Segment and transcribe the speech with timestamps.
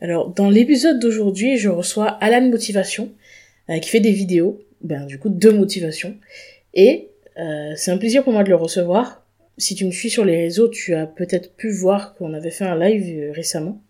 [0.00, 3.10] Alors, dans l'épisode d'aujourd'hui, je reçois Alan Motivation,
[3.68, 6.16] euh, qui fait des vidéos, ben, du coup, de motivation.
[6.72, 9.24] Et euh, c'est un plaisir pour moi de le recevoir.
[9.56, 12.64] Si tu me suis sur les réseaux, tu as peut-être pu voir qu'on avait fait
[12.64, 13.82] un live euh, récemment.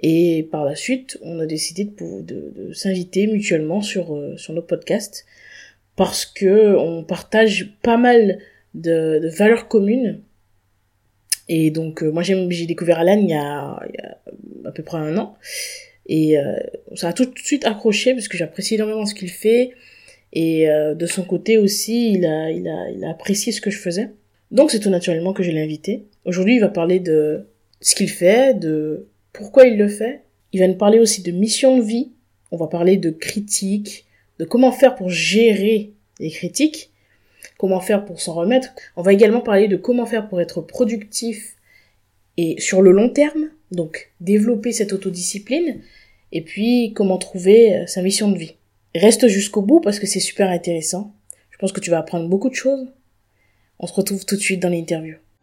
[0.00, 5.24] Et par la suite, on a décidé de, s'inviter mutuellement sur, sur nos podcasts
[5.94, 8.38] parce que on partage pas mal
[8.74, 10.20] de, valeurs communes.
[11.48, 14.22] Et donc, moi, j'ai découvert Alan il y, il y, a,
[14.66, 15.36] à peu près un an.
[16.06, 16.56] Et euh,
[16.94, 19.72] ça a tout de suite accroché parce que j'apprécie énormément ce qu'il fait.
[20.32, 23.70] Et euh, de son côté aussi, il a, il, a, il a apprécié ce que
[23.70, 24.10] je faisais.
[24.50, 26.04] Donc c'est tout naturellement que je l'ai invité.
[26.24, 27.46] Aujourd'hui, il va parler de
[27.80, 30.22] ce qu'il fait, de pourquoi il le fait.
[30.52, 32.12] Il va nous parler aussi de mission de vie.
[32.50, 34.04] On va parler de critique,
[34.38, 36.90] de comment faire pour gérer les critiques,
[37.58, 38.70] comment faire pour s'en remettre.
[38.96, 41.56] On va également parler de comment faire pour être productif
[42.36, 45.80] et sur le long terme, donc développer cette autodiscipline,
[46.30, 48.54] et puis comment trouver sa mission de vie.
[48.94, 51.14] Reste jusqu'au bout parce que c'est super intéressant.
[51.50, 52.86] Je pense que tu vas apprendre beaucoup de choses.
[53.78, 55.16] On se retrouve tout de suite dans l'interview.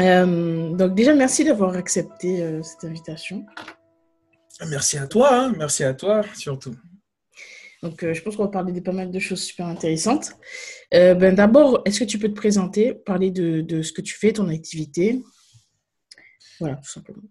[0.00, 3.44] Euh, donc déjà, merci d'avoir accepté euh, cette invitation.
[4.68, 5.54] Merci à toi, hein.
[5.56, 6.74] merci à toi surtout.
[7.82, 10.32] Donc euh, je pense qu'on va parler de pas mal de choses super intéressantes.
[10.92, 14.14] Euh, ben, D'abord, est-ce que tu peux te présenter, parler de, de, ce que tu
[14.18, 15.22] fais, ton activité?
[16.58, 17.22] Voilà, tout simplement.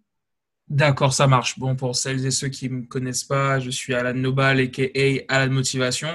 [0.67, 1.58] D'accord, ça marche.
[1.59, 5.23] Bon, pour celles et ceux qui ne me connaissent pas, je suis Alan Nobal, a.k.a.
[5.28, 6.09] Alan Motivation.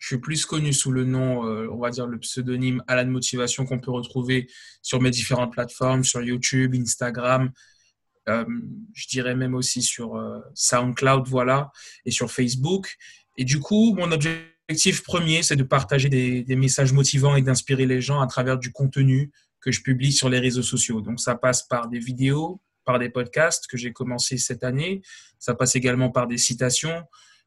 [0.00, 3.64] Je suis plus connu sous le nom, euh, on va dire le pseudonyme Alan Motivation
[3.64, 4.48] qu'on peut retrouver
[4.82, 7.52] sur mes différentes plateformes, sur YouTube, Instagram,
[8.28, 8.44] euh,
[8.94, 11.70] je dirais même aussi sur euh, SoundCloud, voilà,
[12.04, 12.96] et sur Facebook.
[13.36, 17.86] Et du coup, mon objectif premier, c'est de partager des, des, messages motivants et d'inspirer
[17.86, 19.30] les gens à travers du contenu
[19.60, 21.00] que je publie sur les réseaux sociaux.
[21.00, 25.02] Donc, ça passe par des vidéos, par des podcasts que j'ai commencé cette année.
[25.38, 27.02] Ça passe également par des citations,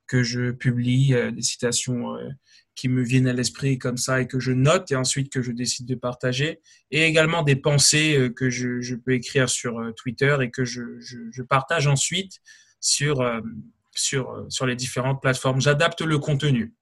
[0.07, 2.29] que je publie, euh, des citations euh,
[2.75, 5.51] qui me viennent à l'esprit comme ça et que je note et ensuite que je
[5.51, 6.59] décide de partager.
[6.91, 10.99] Et également des pensées euh, que je, je peux écrire sur Twitter et que je,
[10.99, 12.39] je, je partage ensuite
[12.79, 13.23] sur,
[13.91, 15.61] sur, sur les différentes plateformes.
[15.61, 16.73] J'adapte le contenu.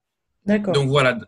[0.45, 0.73] D'accord.
[0.73, 1.19] Donc voilà,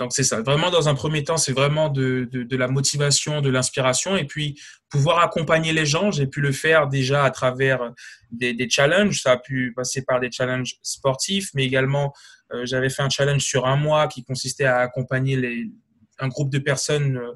[0.00, 0.40] donc c'est ça.
[0.40, 4.24] Vraiment, dans un premier temps, c'est vraiment de, de, de, la motivation, de l'inspiration, et
[4.24, 6.10] puis pouvoir accompagner les gens.
[6.10, 7.92] J'ai pu le faire déjà à travers
[8.30, 9.20] des, des, challenges.
[9.20, 12.14] Ça a pu passer par des challenges sportifs, mais également
[12.54, 15.70] euh, j'avais fait un challenge sur un mois qui consistait à accompagner les,
[16.18, 17.32] un groupe de personnes euh,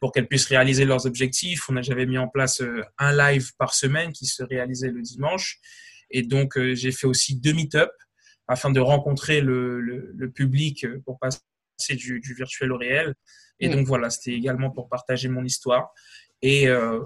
[0.00, 1.68] pour qu'elles puissent réaliser leurs objectifs.
[1.68, 5.02] On a, j'avais mis en place euh, un live par semaine qui se réalisait le
[5.02, 5.58] dimanche,
[6.10, 7.90] et donc j'ai fait aussi deux meet-up
[8.48, 11.40] afin de rencontrer le, le, le public pour passer
[11.76, 13.14] c'est du, du, virtuel au réel.
[13.60, 13.72] Et mmh.
[13.72, 15.90] donc voilà, c'était également pour partager mon histoire.
[16.42, 17.00] Et euh,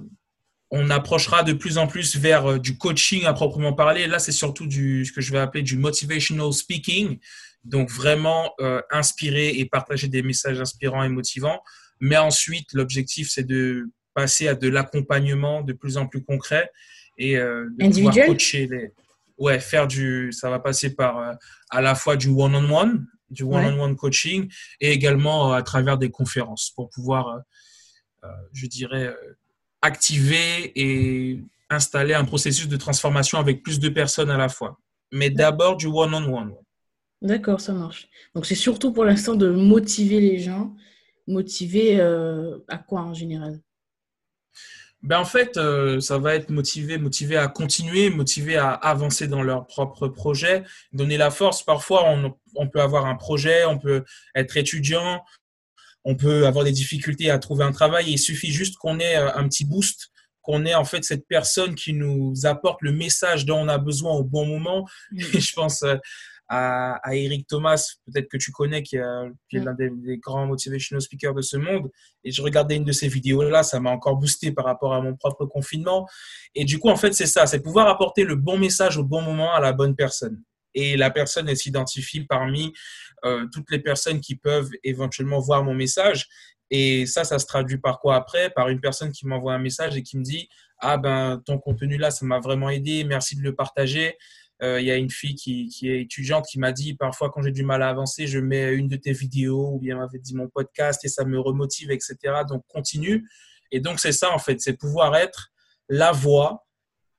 [0.71, 4.07] on approchera de plus en plus vers euh, du coaching à proprement parler.
[4.07, 7.19] Là, c'est surtout du, ce que je vais appeler du motivational speaking.
[7.65, 11.61] Donc vraiment euh, inspirer et partager des messages inspirants et motivants.
[12.01, 16.71] Mais ensuite, l'objectif, c'est de passer à de l'accompagnement de plus en plus concret
[17.19, 18.13] et euh, de Individuel?
[18.13, 18.93] pouvoir coacher les.
[19.39, 20.33] Ouais, faire du.
[20.33, 21.33] Ça va passer par euh,
[21.71, 25.57] à la fois du one-on-one, -on -one, du one-on-one -on -one coaching et également euh,
[25.57, 27.43] à travers des conférences pour pouvoir,
[28.25, 29.39] euh, je dirais, euh,
[29.83, 34.79] activer et installer un processus de transformation avec plus de personnes à la fois.
[35.13, 36.29] Mais d'abord du one-on-one.
[36.29, 36.57] -on -one.
[37.23, 38.09] D'accord, ça marche.
[38.35, 40.75] Donc c'est surtout pour l'instant de motiver les gens.
[41.27, 43.61] Motiver euh, à quoi en général?
[45.03, 49.43] Ben en fait, euh, ça va être motivé, motivé à continuer, motivé à avancer dans
[49.43, 50.63] leur propre projet,
[50.93, 51.63] donner la force.
[51.63, 54.05] Parfois, on, on, peut avoir un projet, on peut
[54.35, 55.23] être étudiant,
[56.05, 58.11] on peut avoir des difficultés à trouver un travail.
[58.11, 60.11] il suffit juste qu'on ait euh, un petit boost,
[60.43, 64.13] qu'on ait en fait cette personne qui nous apporte le message dont on a besoin
[64.13, 64.87] au bon moment.
[65.13, 65.21] Mmh.
[65.35, 65.97] Et je pense euh,
[66.53, 70.19] à, à Eric Thomas, peut-être que tu connais, qui, a, qui est l'un des, des,
[70.19, 71.89] grands motivational speakers de ce monde.
[72.25, 75.15] Et je regardais une de ces vidéos-là, ça m'a encore boosté par rapport à mon
[75.15, 76.09] propre confinement.
[76.57, 79.23] Et du coup, en fait, c'est ça, c'est pouvoir apporter le bon message au bon
[79.23, 80.43] moment à la bonne personne.
[80.75, 82.73] Et la personne, elle s'identifie parmi
[83.25, 86.27] euh, toutes les personnes qui peuvent éventuellement voir mon message.
[86.73, 88.51] Et ça, ça se traduit par quoi après?
[88.51, 90.49] Par une personne qui m'envoie un message et qui me dit
[90.81, 94.17] Ah ben, ton contenu là, ça m'a vraiment aidé, merci de le partager
[94.63, 97.65] Il y a une fille qui, est étudiante qui m'a dit parfois quand j'ai du
[97.65, 101.05] mal à avancer, je mets une de tes vidéos ou bien m'avait dit mon podcast
[101.05, 102.17] et ça me remotive, etc.
[102.49, 103.27] Donc continue.
[103.73, 105.49] Et donc c'est ça en fait, c'est pouvoir être
[105.89, 106.67] la voix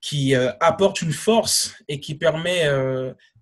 [0.01, 2.67] qui apporte une force et qui permet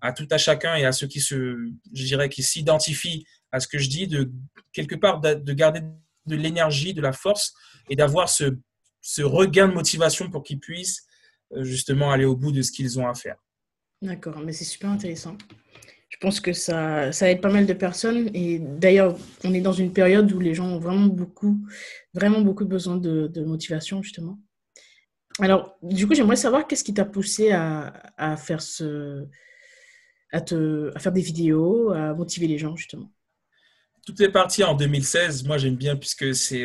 [0.00, 1.56] à tout à chacun et à ceux qui se,
[1.92, 4.30] je qui s'identifient à ce que je dis, de
[4.72, 5.82] quelque part de garder
[6.26, 7.54] de l'énergie, de la force
[7.88, 8.56] et d'avoir ce,
[9.00, 11.06] ce, regain de motivation pour qu'ils puissent
[11.52, 13.36] euh, justement aller au bout de ce qu'ils ont à faire.
[14.02, 15.36] D'accord, mais c'est super intéressant.
[16.08, 19.72] Je pense que ça, ça aide pas mal de personnes et d'ailleurs, on est dans
[19.72, 21.58] une période où les gens ont vraiment beaucoup,
[22.14, 24.38] vraiment beaucoup besoin de, motivation justement.
[25.38, 29.26] Alors, du coup, j'aimerais savoir qu'est-ce qui t'a poussé à, faire ce,
[30.32, 33.10] à, te, à faire des vidéos, à motiver les gens justement?
[34.06, 35.44] Tout est parti en 2016.
[35.44, 36.24] Moi, j'aime bien puisque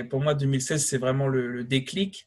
[0.09, 2.25] pour moi 2016, c'est vraiment le, déclic.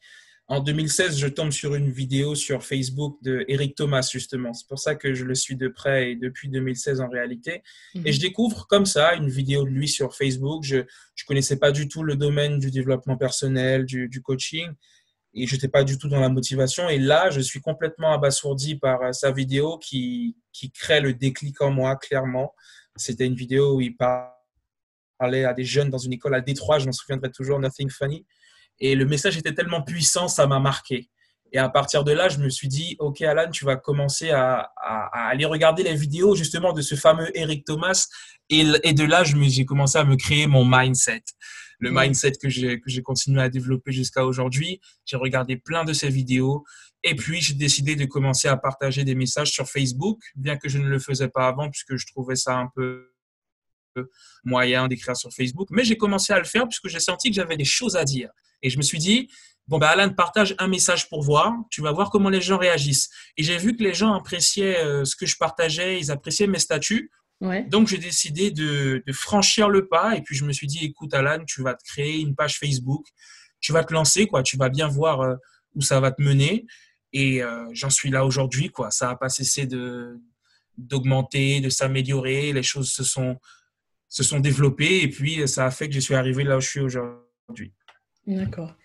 [0.51, 4.51] En 2016, je tombe sur une vidéo sur Facebook de Eric Thomas justement.
[4.53, 7.61] C'est pour ça que je le suis de près et depuis 2016 en réalité.
[7.93, 8.07] Mhm.
[8.07, 10.63] Et je découvre comme ça une vidéo de lui sur Facebook.
[10.63, 10.79] Je
[11.13, 14.71] je connaissais pas du tout le domaine du développement personnel, du, du coaching
[15.35, 16.89] et je n'étais pas du tout dans la motivation.
[16.89, 21.69] Et là, je suis complètement abasourdi par sa vidéo qui, qui crée le déclic en
[21.69, 22.55] moi, clairement.
[22.95, 26.87] C'était une vidéo où il parlait à des jeunes dans une école à Détroit, je
[26.87, 28.25] m'en souviendrai toujours, Nothing Funny.
[28.79, 31.09] Et le message était tellement puissant, ça m'a marqué.
[31.51, 34.71] Et à partir de là, je me suis dit, OK, Alan, tu vas commencer à,
[35.11, 38.07] aller regarder les vidéos justement de ce fameux Eric Thomas.
[38.49, 41.23] Et, de là, j'ai commencé à me créer mon mindset.
[41.79, 44.79] Le mindset que j'ai continué à développer jusqu'à aujourd'hui.
[45.05, 46.63] J'ai regardé plein de ces vidéos.
[47.03, 50.77] Et puis, j'ai décidé de commencer à partager des messages sur Facebook, bien que je
[50.77, 53.09] ne le faisais pas avant, puisque je trouvais ça un peu
[54.43, 55.69] moyen d'écrire sur Facebook.
[55.71, 58.29] Mais j'ai commencé à le faire puisque j'ai senti que j'avais des choses à dire.
[58.61, 59.29] Et je me suis dit,
[59.67, 61.53] bon, ben Alan, partage un message pour voir.
[61.69, 63.09] Tu vas voir comment les gens réagissent.
[63.37, 66.59] Et j'ai vu que les gens appréciaient euh, ce que je partageais, ils appréciaient mes
[66.59, 67.11] statuts.
[67.67, 70.17] Donc, j'ai décidé de, franchir le pas.
[70.17, 73.05] Et puis, je me suis dit, écoute, Alan, tu vas te créer une page Facebook.
[73.61, 74.43] Tu vas te lancer, quoi.
[74.43, 75.35] Tu vas bien voir euh,
[75.73, 76.65] où ça va te mener.
[77.13, 78.91] Et euh, j'en suis là aujourd'hui, quoi.
[78.91, 80.19] Ça n'a pas cessé de
[80.77, 82.53] d'augmenter, de s'améliorer.
[82.53, 83.37] Les choses se sont
[84.07, 86.67] se sont développés et puis ça a fait que je suis arrivé là où je
[86.67, 87.73] suis aujourd'hui.
[88.35, 88.75] D'accord.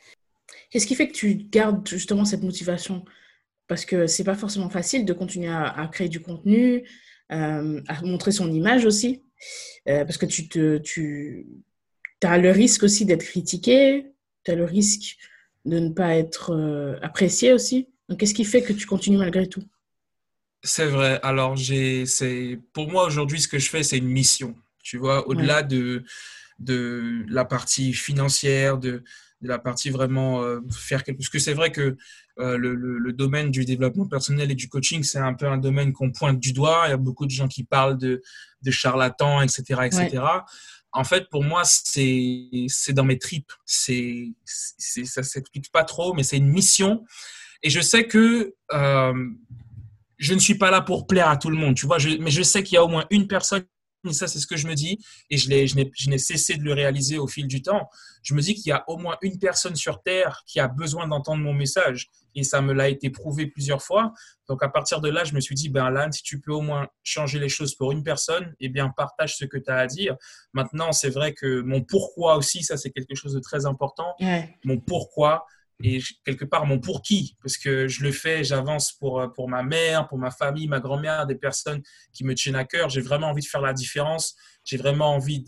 [0.71, 3.05] Qu'est-ce qui fait que tu gardes justement cette motivation?
[3.69, 6.89] Parce que c'est pas forcément facile de continuer à, créer du contenu,
[7.33, 9.23] euh, à montrer son image aussi,
[9.89, 11.47] euh, parce que tu, te, tu
[12.23, 14.07] as le risque aussi d'être critiqué,
[14.45, 15.17] tu as le risque
[15.65, 17.89] de ne pas être euh, apprécié aussi.
[18.09, 19.63] Donc, qu'est-ce qui fait que tu continues malgré tout?
[20.63, 21.21] C'est vrai.
[21.23, 24.57] Alors, j'ai, c'est, pour moi, aujourd'hui, ce que je fais, c'est une mission.
[24.83, 26.05] Tu vois, au-delà de,
[26.59, 29.03] de la partie financière, de,
[29.45, 31.27] de la partie vraiment euh, faire quelque chose.
[31.27, 31.97] Parce que c'est vrai que
[32.41, 35.93] euh, le, le, domaine du développement personnel et du coaching, c'est un peu un domaine
[35.93, 36.85] qu'on pointe du doigt.
[36.87, 38.23] Il y a beaucoup de gens qui parlent de,
[38.63, 40.23] de charlatans, etc., etc.
[40.93, 43.53] En fait, pour moi, c'est dans mes tripes.
[43.67, 47.05] C'est ça s'explique pas trop, mais c'est une mission.
[47.63, 49.31] Et je sais que euh,
[50.19, 51.99] je ne suis pas là pour plaire à tout le monde, tu vois.
[51.99, 53.65] Je, mais je sais qu'il y a au moins une personne
[54.13, 54.99] ça c'est ce que je me dis,
[55.31, 57.89] et je, je n'ai cessé de le réaliser au fil du temps.
[58.23, 61.09] Je me dis qu'il y a au moins une personne sur Terre qui a besoin
[61.09, 64.13] d'entendre mon message, et ça me l'a été prouvé plusieurs fois.
[64.49, 66.61] Donc à partir de là, je me suis dit, ben Alan, si tu peux au
[66.61, 69.87] moins changer les choses pour une personne, eh bien partage ce que tu as à
[69.87, 70.17] dire.
[70.53, 74.15] Maintenant, c'est vrai que mon pourquoi aussi, ça c'est quelque chose de très important.
[74.65, 75.47] Mon pourquoi,
[75.83, 79.49] et quelque part mon pour qui, parce que je le fais, j'avance pour, euh, pour
[79.49, 82.89] ma mère, pour ma famille, ma grand-mère, des personnes qui me tiennent à cœur.
[82.89, 84.37] J'ai vraiment envie de faire la différence.
[84.65, 85.45] J'ai vraiment envie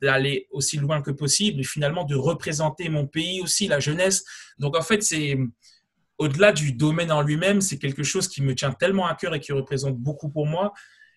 [0.00, 4.24] d'aller aussi loin que possible et finalement de représenter mon pays aussi, la jeunesse.
[4.58, 5.36] Donc en fait, c'est
[6.18, 9.40] au-delà du domaine en lui-même, c'est quelque chose qui me tient tellement à cœur et
[9.40, 10.72] qui représente beaucoup pour moi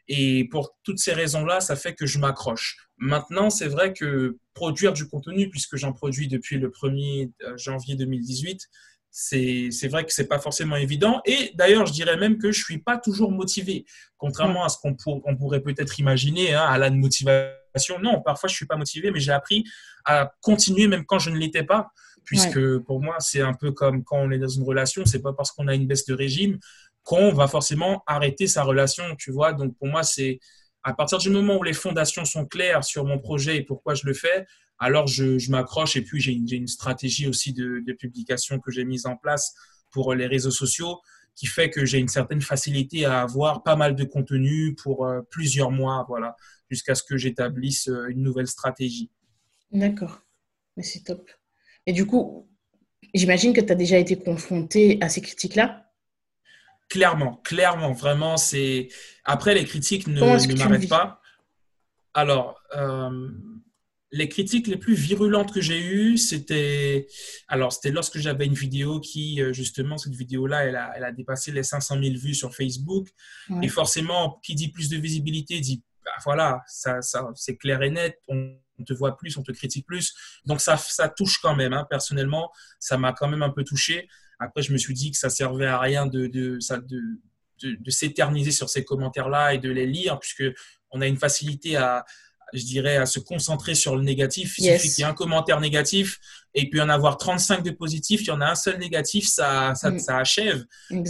[0.08, 2.78] et pour toutes ces raisons-là, ça fait que je m'accroche.
[2.98, 7.96] Maintenant, c'est vrai que produire du contenu, puisque j'en produis depuis le 1er euh, janvier
[7.96, 8.70] 2018,
[9.16, 11.22] c'est vrai que c'est pas forcément évident.
[11.26, 13.86] Et d'ailleurs, je dirais même que je suis pas toujours motivé,
[14.18, 14.96] contrairement à ce qu'on
[15.36, 18.00] pourrait peut-être imaginer, hein, à la motivation.
[18.02, 19.66] Non, parfois je suis pas motivé, mais j'ai appris
[20.06, 21.92] à continuer même quand je ne l'étais pas,
[22.26, 25.34] puisque pour moi c'est un peu comme quand on est dans une relation, c'est pas
[25.34, 26.58] parce qu'on a une baisse de régime
[27.04, 29.54] qu'on va forcément arrêter sa relation, tu vois.
[29.54, 30.40] Donc pour moi, c'est
[30.84, 34.06] à partir du moment où les fondations sont claires sur mon projet et pourquoi je
[34.06, 34.46] le fais,
[34.80, 39.16] alors je, m'accroche et puis j'ai une, stratégie aussi de, publication que j'ai mise en
[39.16, 39.54] place
[39.92, 41.00] pour les réseaux sociaux
[41.36, 45.22] qui fait que j'ai une certaine facilité à avoir pas mal de contenu pour euh,
[45.32, 46.36] plusieurs mois, voilà,
[46.70, 49.10] jusqu'à ce que j'établisse euh, une nouvelle stratégie.
[49.72, 50.22] D'accord,
[50.78, 51.32] mais c'est top.
[51.88, 52.48] Et du coup,
[53.16, 55.83] j'imagine que tu as déjà été confronté à ces critiques-là?
[56.94, 58.88] Clairement, clairement, vraiment, c'est.
[59.26, 61.20] Après, les critiques ne, ne m'arrêtent pas.
[62.14, 63.30] Alors, euh,
[64.12, 67.08] les critiques les plus virulentes que j'ai eues, c'était.
[67.48, 71.12] Alors, c'était lorsque j'avais une vidéo qui, euh, justement, cette vidéo-là, elle a, elle a
[71.12, 73.08] dépassé les 500 000 vues sur Facebook.
[73.64, 77.90] Et forcément, qui dit plus de visibilité dit, bah, voilà, ça, ça c'est clair et
[77.90, 78.20] net.
[78.28, 80.14] On, te voit plus, on te critique plus.
[80.46, 81.74] Donc, ça, ça touche quand même.
[81.74, 81.88] Hein.
[81.90, 84.08] Personnellement, ça m'a quand même un peu touché.
[84.40, 88.52] Après, je me suis dit que ça servait à rien de, de, de, de, s'éterniser
[88.52, 90.44] sur ces commentaires-là et de les lire, puisque
[90.92, 92.06] on a une facilité à,
[92.54, 94.56] je dirais, à se concentrer sur le négatif.
[94.58, 96.20] Il suffit qu'il y ait un commentaire négatif
[96.54, 99.74] et puis en avoir 35 de positifs, il y en a un seul négatif, ça,
[99.76, 100.00] ça, mm.
[100.00, 100.66] ça achève.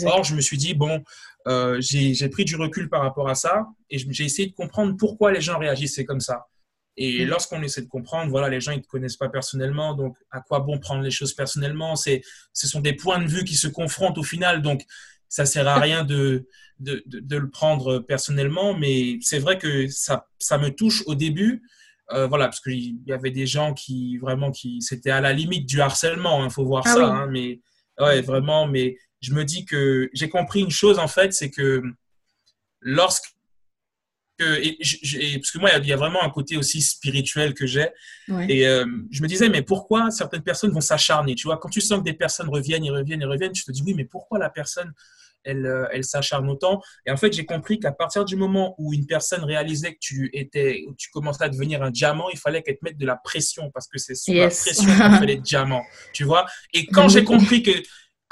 [0.05, 1.03] Or, je me suis dit, bon,
[1.47, 5.31] euh, j'ai pris du recul par rapport à ça et j'ai essayé de comprendre pourquoi
[5.31, 6.45] les gens réagissaient comme ça.
[6.97, 7.29] Et mm.
[7.29, 10.59] lorsqu'on essaie de comprendre, voilà, les gens ils te connaissent pas personnellement, donc à quoi
[10.59, 11.95] bon prendre les choses personnellement?
[11.95, 12.21] C'est,
[12.53, 14.83] ce sont des points de vue qui se confrontent au final, donc
[15.27, 16.47] ça sert à rien de
[16.79, 18.73] de, de, le prendre personnellement.
[18.77, 21.63] Mais c'est vrai que ça, ça me touche au début,
[22.11, 25.65] euh, voilà, parce qu'il y avait des gens qui vraiment qui c'était à la limite
[25.65, 27.61] du harcèlement, il hein, faut voir ah ça, hein, mais
[27.99, 28.67] ouais, vraiment.
[28.67, 31.81] Mais je me dis que j'ai compris une chose en fait, c'est que
[32.81, 33.32] lorsque
[35.37, 37.87] parce que moi, il y, a vraiment un côté aussi spirituel que j'ai.
[38.49, 41.81] Et euh, je me disais, mais pourquoi certaines personnes vont s'acharner Tu vois, quand tu
[41.81, 44.39] sens que des personnes reviennent et reviennent et reviennent, tu te dis, oui, mais pourquoi
[44.39, 44.91] la personne,
[45.43, 46.81] elle, euh, elle s'acharne autant?
[47.05, 50.29] Et en fait, j'ai compris qu'à partir du moment où une personne réalisait que tu
[50.33, 53.69] étais, tu commençais à devenir un diamant, il fallait qu'elle te mette de la pression
[53.71, 55.83] parce que c'est sous la pression qu'on fait les diamants.
[56.13, 56.45] Tu vois?
[56.73, 57.71] Et quand j'ai compris que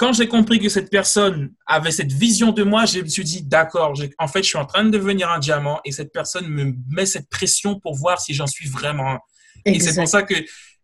[0.01, 3.43] quand j'ai compris que cette personne avait cette vision de moi, je me suis dit,
[3.43, 6.74] d'accord, en fait, je suis en train de devenir un diamant et cette personne me
[6.89, 9.20] met cette pression pour voir si j'en suis vraiment
[9.63, 10.34] Et c'est pour ça que,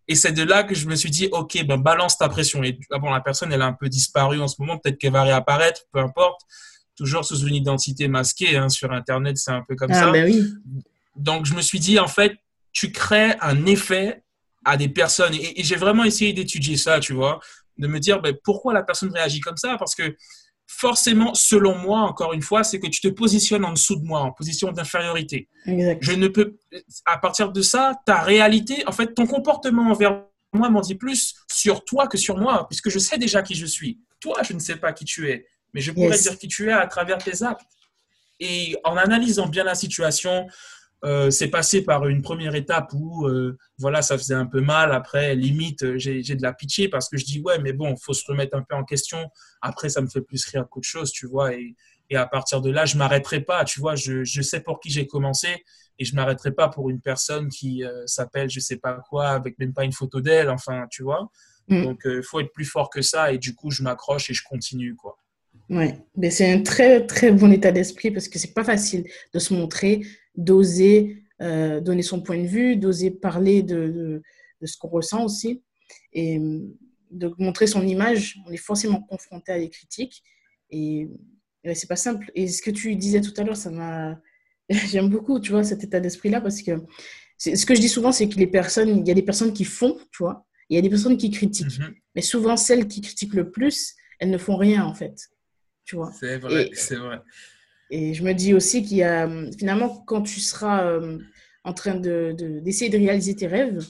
[0.07, 2.63] et c'est de là que je me suis dit, OK, ben, balance ta pression.
[2.63, 5.13] Et ah bon, la personne, elle a un peu disparu en ce moment, peut-être qu'elle
[5.13, 6.39] va réapparaître, peu importe.
[6.95, 10.11] Toujours sous une identité masquée, hein, sur Internet, c'est un peu comme ah, ça.
[10.11, 10.47] Ben oui.
[11.15, 12.33] Donc, je me suis dit, en fait,
[12.71, 14.21] tu crées un effet
[14.63, 15.33] à des personnes.
[15.33, 17.39] et j'ai vraiment essayé d'étudier ça, tu vois
[17.77, 20.15] de me dire ben, pourquoi la personne réagit comme ça, parce que
[20.67, 24.19] forcément, selon moi, encore une fois, c'est que tu te positionnes en dessous de moi,
[24.19, 25.47] en position d'infériorité.
[25.65, 26.57] Je ne peux,
[27.05, 31.35] à partir de ça, ta réalité, en fait, ton comportement envers moi m'en dit plus
[31.51, 33.99] sur toi que sur moi, puisque je sais déjà qui je suis.
[34.19, 36.73] Toi, je ne sais pas qui tu es, mais je pourrais dire qui tu es
[36.73, 37.65] à travers tes actes.
[38.39, 40.47] Et en analysant bien la situation,
[41.05, 44.91] euh, c'est passé par une première étape où euh, voilà ça faisait un peu mal.
[44.91, 48.13] Après limite euh, j'ai de la pitié parce que je dis ouais mais bon faut
[48.13, 49.29] se remettre un peu en question.
[49.61, 51.75] Après ça me fait plus rire qu'autre chose tu vois et,
[52.09, 53.95] et, à partir de là je m'arrêterai pas tu vois.
[53.95, 55.63] Je, je sais pour qui j'ai commencé
[55.99, 59.73] et je m'arrêterai pas pour une personne qui s'appelle je sais pas quoi avec même
[59.73, 61.29] pas une photo d'elle enfin tu vois.
[61.69, 61.83] Mm.
[61.83, 64.43] donc il faut être plus fort que ça et du coup je m'accroche et je
[64.43, 65.17] continue quoi.
[65.69, 69.39] Ouais, mais c'est un très très bon état d'esprit parce que c'est pas facile de
[69.39, 70.01] se montrer,
[70.37, 74.21] d'oser euh, donner son point de vue, d'oser parler de,
[74.61, 75.61] de, ce qu'on ressent aussi
[76.13, 76.59] et euh,
[77.11, 78.37] de montrer son image.
[78.47, 80.23] On est forcément confronté à des critiques
[80.69, 81.09] et,
[81.73, 82.31] c'est pas simple.
[82.33, 84.17] Et ce que tu disais tout à l'heure, ça m'a
[84.69, 86.71] j'aime beaucoup, tu vois, cet état d'esprit là parce que
[87.37, 89.65] ce que je dis souvent, c'est que les personnes, il y a des personnes qui
[89.65, 91.93] font, tu vois, il y a des personnes qui critiquent, mm-hmm.
[92.15, 95.29] mais souvent celles qui critiquent le plus, elles ne font rien en fait
[95.87, 96.11] tu vois.
[96.19, 97.21] C'est vrai, c'est vrai.
[97.89, 101.19] Et je me dis aussi qu'il y a, finalement, quand tu seras euh,
[101.63, 103.85] en train d'essayer de, d'essayer de, réaliser tes rêves,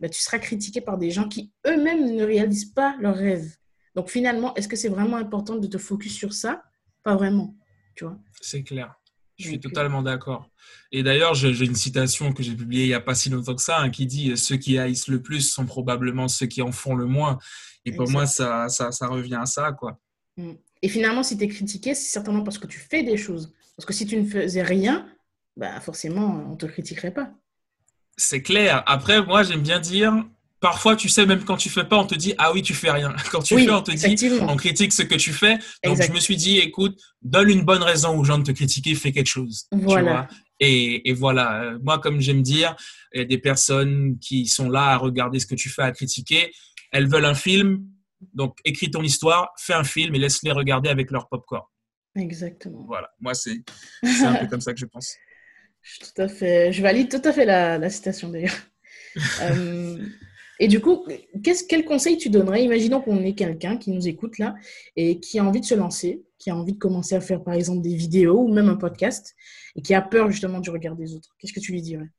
[0.00, 3.56] bah, tu seras critiqué par des gens qui eux-mêmes ne réalisent pas leurs rêves.
[3.94, 6.62] Donc finalement, est-ce que c'est vraiment important de te focus sur ça?
[7.02, 7.56] Pas vraiment,
[7.96, 8.18] tu vois.
[8.40, 8.94] C'est clair.
[9.38, 10.50] Je suis totalement d'accord.
[10.90, 13.62] Et d'ailleurs, j'ai une citation que j'ai publiée il n'y a pas si longtemps que
[13.62, 16.96] ça, hein, qui dit Ceux qui haïssent le plus sont probablement ceux qui en font
[16.96, 17.38] le moins.
[17.84, 20.00] Et pour moi, ça, ça, ça, revient à ça, quoi.
[20.82, 23.52] Et finalement, si tu es critiqué, c'est certainement parce que tu fais des choses.
[23.76, 25.06] Parce que si tu ne faisais rien,
[25.56, 27.30] bah forcément, on ne te critiquerait pas.
[28.16, 28.82] C'est clair.
[28.86, 30.12] Après, moi, j'aime bien dire,
[30.60, 32.90] parfois, tu sais, même quand tu fais pas, on te dit, ah oui, tu fais
[32.90, 33.14] rien.
[33.32, 35.58] Quand tu fais, on te dit, on critique ce que tu fais.
[35.84, 38.94] Donc, je me suis dit, écoute, donne une bonne raison aux gens de te critiquer,
[38.94, 39.66] fais quelque chose.
[39.70, 40.28] Voilà.
[40.58, 42.74] et, et, voilà, moi, comme j'aime dire,
[43.14, 45.92] il y a des personnes qui sont là à regarder ce que tu fais, à
[45.92, 46.52] critiquer.
[46.90, 47.84] Elles veulent un film,
[48.20, 51.66] donc, écris ton histoire, fais un film et laisse-les regarder avec leur popcorn.
[52.16, 52.84] Exactement.
[52.86, 53.62] Voilà, moi, c'est
[54.02, 55.14] un peu comme ça que je pense.
[55.80, 58.56] Je, tout à fait, je valide tout à fait la, citation d'ailleurs.
[59.42, 60.04] Euh,
[60.60, 61.06] et du coup,
[61.42, 62.62] quel conseil tu donnerais?
[62.62, 64.54] Imaginons qu'on ait quelqu'un qui nous écoute là
[64.96, 67.54] et qui a envie de se lancer, qui a envie de commencer à faire par
[67.54, 69.34] exemple des vidéos ou même un podcast
[69.76, 71.34] et qui a peur justement du regard des autres.
[71.38, 72.10] Qu'est-ce que tu lui dirais?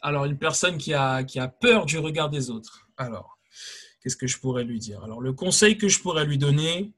[0.00, 2.88] Alors, une personne qui a, qui a peur du regard des autres.
[2.98, 3.38] Alors,
[4.04, 5.02] qu'est-ce que je pourrais lui dire?
[5.02, 6.92] Alors, le conseil que je pourrais lui donner,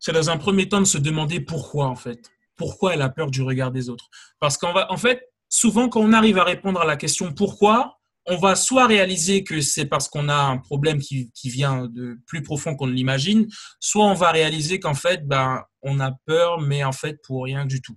[0.00, 2.30] c'est dans un premier temps de se demander pourquoi, en fait.
[2.56, 4.10] Pourquoi elle a peur du regard des autres?
[4.40, 8.36] Parce qu'en en fait, souvent, quand on arrive à répondre à la question pourquoi, on
[8.36, 12.74] va soit réaliser que c'est parce qu'on a un problème qui, vient de plus profond
[12.74, 13.46] qu'on ne l'imagine,
[13.80, 17.64] soit on va réaliser qu'en fait, ben, on a peur, mais en fait, pour rien
[17.64, 17.96] du tout.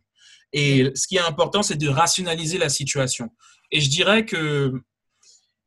[0.53, 3.29] Et ce qui est important, c'est de rationaliser la situation.
[3.71, 4.73] Et je dirais que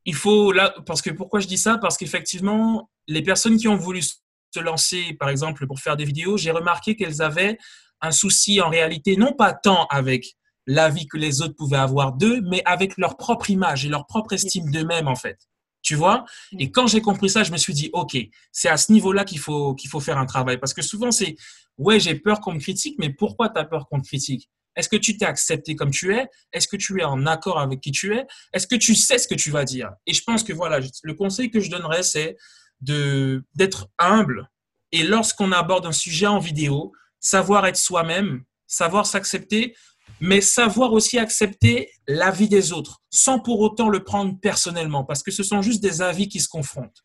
[0.05, 1.77] il faut là, parce que pourquoi je dis ça?
[1.77, 6.37] Parce qu'effectivement, les personnes qui ont voulu se lancer, par exemple, pour faire des vidéos,
[6.37, 7.57] j'ai remarqué qu'elles avaient
[8.01, 10.35] un souci en réalité, non pas tant avec
[10.67, 14.33] l'avis que les autres pouvaient avoir d'eux, mais avec leur propre image et leur propre
[14.33, 15.37] estime d'eux-mêmes, en fait.
[15.81, 16.25] Tu vois?
[16.59, 18.15] Et quand j'ai compris ça, je me suis dit, OK,
[18.51, 20.59] c'est à ce niveau-là qu'il faut, qu'il faut faire un travail.
[20.59, 21.35] Parce que souvent, c'est,
[21.77, 24.49] ouais, j'ai peur qu'on me critique, mais pourquoi tu as peur qu'on te critique?
[24.75, 26.27] Est-ce que tu t'es accepté comme tu es?
[26.53, 28.25] Est-ce que tu es en accord avec qui tu es?
[28.53, 29.91] Est-ce que tu sais ce que tu vas dire?
[30.05, 32.37] Et je pense que voilà, le conseil que je donnerais, c'est
[32.79, 34.49] de, d'être humble.
[34.91, 39.75] Et lorsqu'on aborde un sujet en vidéo, savoir être soi-même, savoir s'accepter,
[40.19, 45.31] mais savoir aussi accepter l'avis des autres, sans pour autant le prendre personnellement, parce que
[45.31, 47.03] ce sont juste des avis qui se confrontent.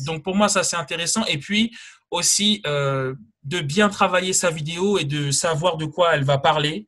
[0.00, 1.24] Donc pour moi, ça c'est intéressant.
[1.26, 1.74] Et puis
[2.10, 3.14] aussi euh,
[3.44, 6.86] de bien travailler sa vidéo et de savoir de quoi elle va parler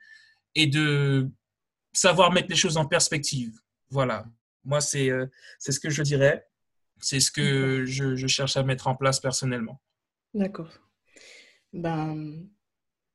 [0.54, 1.30] et de
[1.92, 3.58] savoir mettre les choses en perspective.
[3.90, 4.24] Voilà,
[4.64, 5.26] moi c'est euh,
[5.58, 6.46] ce que je dirais.
[7.00, 9.80] C'est ce que je, je, cherche à mettre en place personnellement.
[10.34, 10.70] D'accord.
[11.72, 12.46] Ben,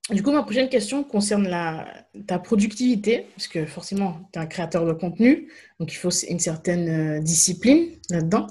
[0.10, 4.46] du coup, ma prochaine question concerne la, ta productivité, parce que forcément, tu es un
[4.46, 8.48] créateur de contenu, donc il faut une certaine euh, discipline là-dedans.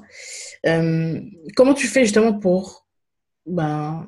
[0.66, 1.20] Euh,
[1.54, 2.85] comment tu fais justement pour
[3.46, 4.06] ben,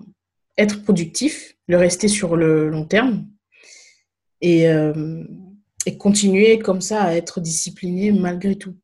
[0.56, 3.26] être productif, le rester sur le long terme
[4.40, 5.24] et, euh,
[5.86, 8.76] et continuer comme ça à être discipliné malgré tout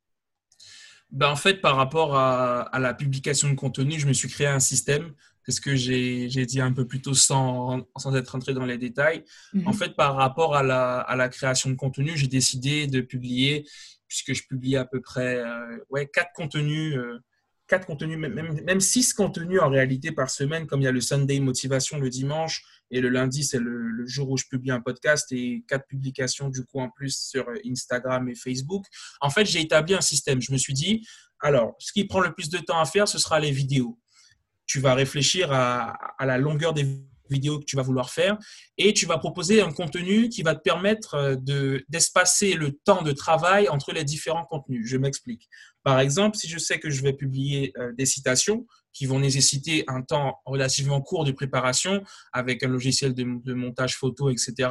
[1.11, 4.47] ben, En fait, par rapport à, à la publication de contenu, je me suis créé
[4.47, 5.13] un système
[5.45, 8.79] c'est ce que j'ai dit un peu plus tôt sans, sans être entré dans les
[8.79, 9.25] détails.
[9.67, 9.75] En mhm.
[9.75, 13.67] fait, par rapport à la, à la création de contenu, j'ai décidé de publier,
[14.09, 17.19] puisque je publie à peu près euh, ouais, quatre contenus, euh,
[17.67, 21.01] quatre contenus même, même six contenus en réalité par semaine, comme il y a le
[21.01, 24.81] Sunday Motivation le dimanche, et le lundi, c'est le, le, jour où je publie un
[24.81, 28.85] podcast, et quatre publications du coup en plus sur Instagram et Facebook.
[29.21, 30.41] En fait, j'ai établi un système.
[30.41, 31.07] Je me suis dit,
[31.41, 33.99] alors, ce qui prend le plus de temps à faire, ce sera les vidéos
[34.67, 38.39] tu vas réfléchir à, la longueur des vidéos que tu vas vouloir faire
[38.79, 43.03] et tu vas proposer un contenu qui va te permettre euh, de, d'espacer le temps
[43.03, 44.87] de travail entre les différents contenus.
[44.87, 45.49] Je m'explique.
[45.83, 49.85] Par exemple, si je sais que je vais publier euh, des citations qui vont nécessiter
[49.89, 52.03] un temps relativement court de préparation
[52.33, 54.71] avec un logiciel de, montage photo, etc.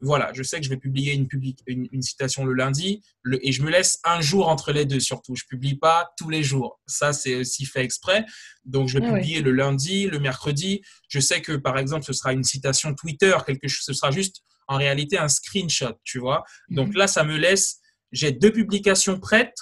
[0.00, 1.28] Voilà, je sais que je vais publier une,
[1.66, 3.02] une, citation le lundi
[3.42, 5.34] et je me laisse un jour entre les deux surtout.
[5.34, 6.80] Je publie pas tous les jours.
[6.86, 8.26] Ça, c'est aussi fait exprès.
[8.64, 10.82] Donc, je vais ah publier le lundi, le mercredi.
[11.08, 14.42] Je sais que, par exemple, ce sera une citation Twitter, quelque chose, ce sera juste
[14.70, 16.44] en réalité un screenshot, tu vois.
[16.68, 16.94] Donc mhm.
[16.94, 17.80] là, ça me laisse,
[18.12, 19.58] j'ai deux publications prêtes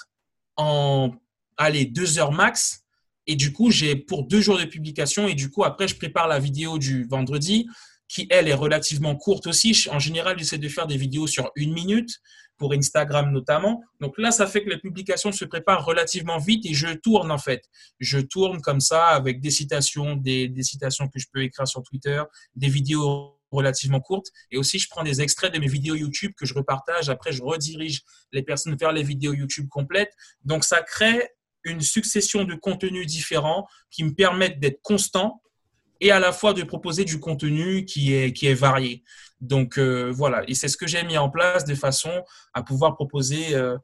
[0.55, 1.11] en,
[1.57, 2.83] allez, deux heures max.
[3.29, 5.27] Et du coup, j'ai pour deux jours de publication.
[5.27, 7.67] Et du coup, après, je prépare la vidéo du vendredi,
[8.07, 9.87] qui, elle, est relativement courte aussi.
[9.91, 12.19] En général, j'essaie de faire des vidéos sur une minute,
[12.57, 13.83] pour Instagram notamment.
[14.01, 17.37] Donc là, ça fait que les publications se préparent relativement vite et je tourne, en
[17.37, 17.63] fait.
[17.99, 21.83] Je tourne comme ça avec des citations, des, des citations que je peux écrire sur
[21.83, 22.21] Twitter,
[22.55, 24.27] des vidéos relativement courtes.
[24.51, 27.09] Et aussi, je prends des extraits de mes vidéos YouTube que je repartage.
[27.09, 30.13] Après, je redirige les personnes vers les vidéos YouTube complètes.
[30.43, 31.29] Donc, ça crée
[31.63, 35.41] une succession de contenus différents qui me permettent d'être constant
[36.01, 39.03] et à la fois de proposer du contenu qui est, qui est varié.
[39.41, 40.43] Donc, euh, voilà.
[40.47, 43.77] Et c'est ce que j'ai mis en place de façon à pouvoir proposer euh,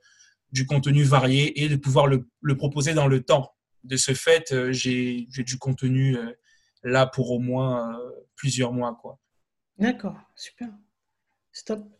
[0.52, 3.54] du contenu varié et de pouvoir le, proposer dans le temps.
[3.84, 6.18] De ce fait, euh, j'ai du contenu
[6.84, 7.98] là pour au moins
[8.36, 9.00] plusieurs mois.
[9.78, 10.70] D'accord, super.
[11.52, 11.95] Stop.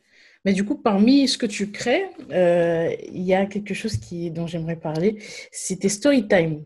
[0.46, 4.00] Mais du coup, parmi ce que tu crées, euh, il y a quelque chose
[4.32, 5.18] dont j'aimerais parler,
[5.52, 6.64] c'était story time.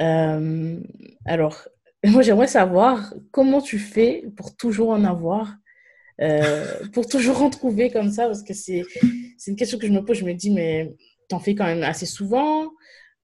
[0.00, 0.80] Euh,
[1.24, 1.66] alors,
[2.04, 5.56] moi, j'aimerais savoir comment tu fais pour toujours en avoir,
[6.20, 8.84] euh, pour toujours en trouver comme ça, parce que c'est
[9.48, 10.18] une question que je me pose.
[10.18, 10.94] Je me dis, mais
[11.28, 12.70] tu en fais quand même assez souvent,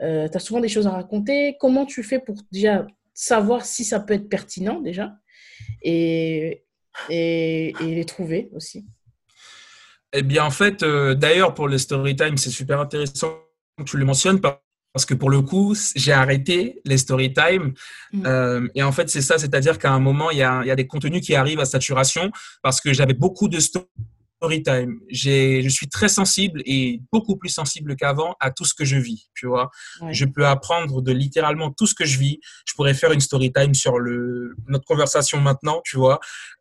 [0.01, 1.57] tu as souvent des choses à raconter.
[1.61, 5.13] Comment tu fais pour déjà savoir si ça peut être pertinent déjà
[5.83, 6.65] et,
[7.11, 8.87] et, les trouver aussi?
[10.13, 13.39] Eh bien, en fait, euh, d'ailleurs, pour le story time, c'est super intéressant
[13.79, 17.75] que tu le mentionnes parce que pour le coup, j'ai arrêté les story time.
[18.13, 18.27] Mm.
[18.27, 20.71] Euh, et en fait, c'est ça, c'est-à-dire qu'à un moment, il y, a, il y,
[20.71, 22.31] a, des contenus qui arrivent à saturation
[22.63, 23.87] parce que j'avais beaucoup de stories
[24.41, 24.99] story time.
[25.11, 29.29] Je suis très sensible et beaucoup plus sensible qu'avant à tout ce que je vis.
[29.35, 29.71] Tu vois,
[30.11, 32.41] je peux apprendre de littéralement tout ce que je vis.
[32.65, 36.21] Je pourrais faire une story time sur le, notre conversation maintenant, tu vois.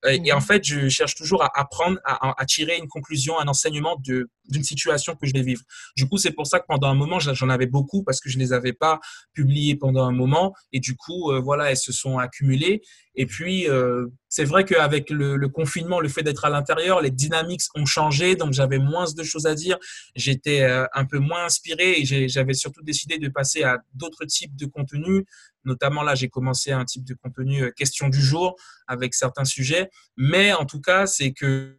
[0.10, 0.42] Et, en mhm.
[0.42, 4.63] fait, je cherche toujours à apprendre, à, à tirer une conclusion, un enseignement de d'une
[4.63, 5.62] situation que je vais vivre.
[5.96, 8.38] Du coup, c'est pour ça que pendant un moment, j'en avais beaucoup parce que je
[8.38, 9.00] les avais pas
[9.34, 10.54] publiées pendant un moment.
[10.74, 12.82] Et du coup, euh, voilà, elles se sont accumulées.
[13.19, 17.63] Et puis, euh, c'est vrai qu'avec le, confinement, le fait d'être à l'intérieur, les dynamiques
[17.75, 19.77] ont changé, donc j'avais moins de choses à dire.
[20.15, 24.55] J'étais euh, un peu moins inspiré et j'avais surtout décidé de passer à d'autres types
[24.55, 25.25] de contenus.
[25.65, 28.55] Notamment là, j'ai commencé un type de contenu euh, question du jour
[28.88, 29.89] avec certains sujets.
[30.15, 31.77] Mais en tout cas, c'est que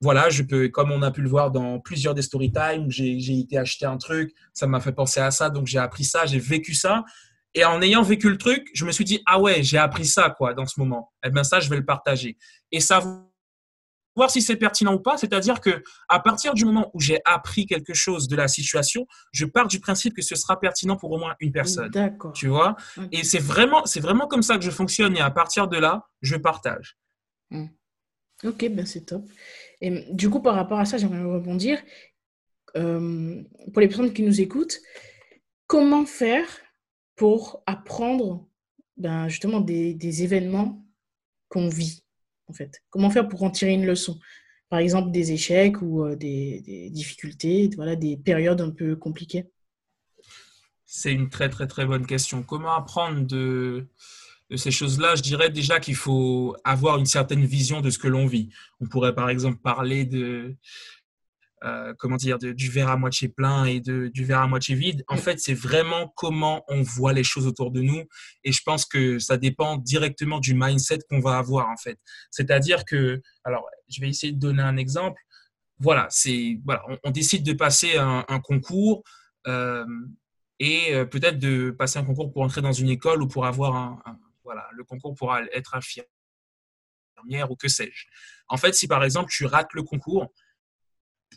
[0.00, 3.40] voilà, je peux, comme on a pu le voir dans plusieurs des story time, j'ai
[3.40, 6.38] été acheter un truc, ça m'a fait penser à ça, donc j'ai appris ça, j'ai
[6.38, 7.04] vécu ça.
[7.54, 10.30] Et en ayant vécu le truc, je me suis dit, ah ouais, j'ai appris ça,
[10.30, 11.12] quoi, dans ce moment.
[11.24, 12.36] Eh bien, ça, je vais le partager.
[12.70, 13.26] Et savoir
[14.28, 17.94] si c'est pertinent ou pas, c'est-à-dire que à partir du moment où j'ai appris quelque
[17.94, 21.34] chose de la situation, je pars du principe que ce sera pertinent pour au moins
[21.40, 21.90] une personne.
[21.90, 22.32] D'accord.
[22.32, 22.76] Tu vois?
[23.10, 25.16] Et c'est vraiment, c'est vraiment comme ça que je fonctionne.
[25.16, 26.96] Et à partir de là, je partage.
[27.50, 27.66] Hmm.
[28.44, 29.24] Ok, ben c'est top.
[29.80, 31.78] Et du coup, par rapport à ça, j'aimerais rebondir.
[32.76, 34.78] Euh, pour les personnes qui nous écoutent,
[35.66, 36.46] comment faire
[37.20, 38.48] pour apprendre
[38.96, 40.82] ben, justement des, événements
[41.50, 42.02] qu'on vit,
[42.48, 44.18] en fait Comment faire pour en tirer une leçon?
[44.70, 49.50] Par exemple, des échecs ou euh, des, des, difficultés, voilà, des périodes un peu compliquées
[50.86, 52.42] C'est une très, très, très bonne question.
[52.42, 53.86] Comment apprendre de,
[54.48, 55.14] de ces choses-là?
[55.14, 58.48] Je dirais déjà qu'il faut avoir une certaine vision de ce que l'on vit.
[58.80, 60.56] On pourrait, par exemple, parler de
[61.62, 65.04] euh, comment dire, du verre à moitié plein et de, du verre à moitié vide.
[65.08, 68.02] En fait, c'est vraiment comment on voit les choses autour de nous.
[68.44, 71.98] Et je pense que ça dépend directement du mindset qu'on va avoir, en fait.
[72.30, 75.20] C'est-à-dire que, alors, je vais essayer de donner un exemple.
[75.78, 79.02] Voilà, c'est, voilà, on, décide de passer un, concours
[79.46, 79.84] euh,
[80.58, 83.76] et euh, peut-être de passer un concours pour entrer dans une école ou pour avoir
[83.76, 84.02] un,
[84.44, 88.06] voilà, le concours pour être infirmière ou que sais-je.
[88.48, 90.32] En fait, si par exemple tu rates le concours,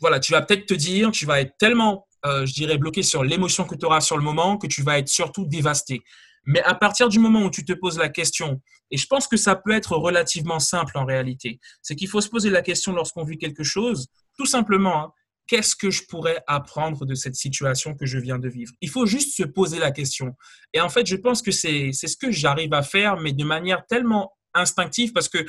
[0.00, 3.24] voilà, tu vas peut-être te dire, tu vas être tellement, euh, je dirais, bloqué sur
[3.24, 6.02] l'émotion que tu auras sur le moment que tu vas être surtout dévasté.
[6.46, 9.36] Mais à partir du moment où tu te poses la question, et je pense que
[9.36, 13.24] ça peut être relativement simple en réalité, c'est qu'il faut se poser la question lorsqu'on
[13.24, 15.12] vit quelque chose, tout simplement, hein,
[15.46, 18.72] qu'est-ce que je pourrais apprendre de cette situation que je viens de vivre?
[18.80, 20.34] Il faut juste se poser la question.
[20.72, 23.86] Et en fait, je pense que c'est ce que j'arrive à faire, mais de manière
[23.86, 25.44] tellement instinctive parce que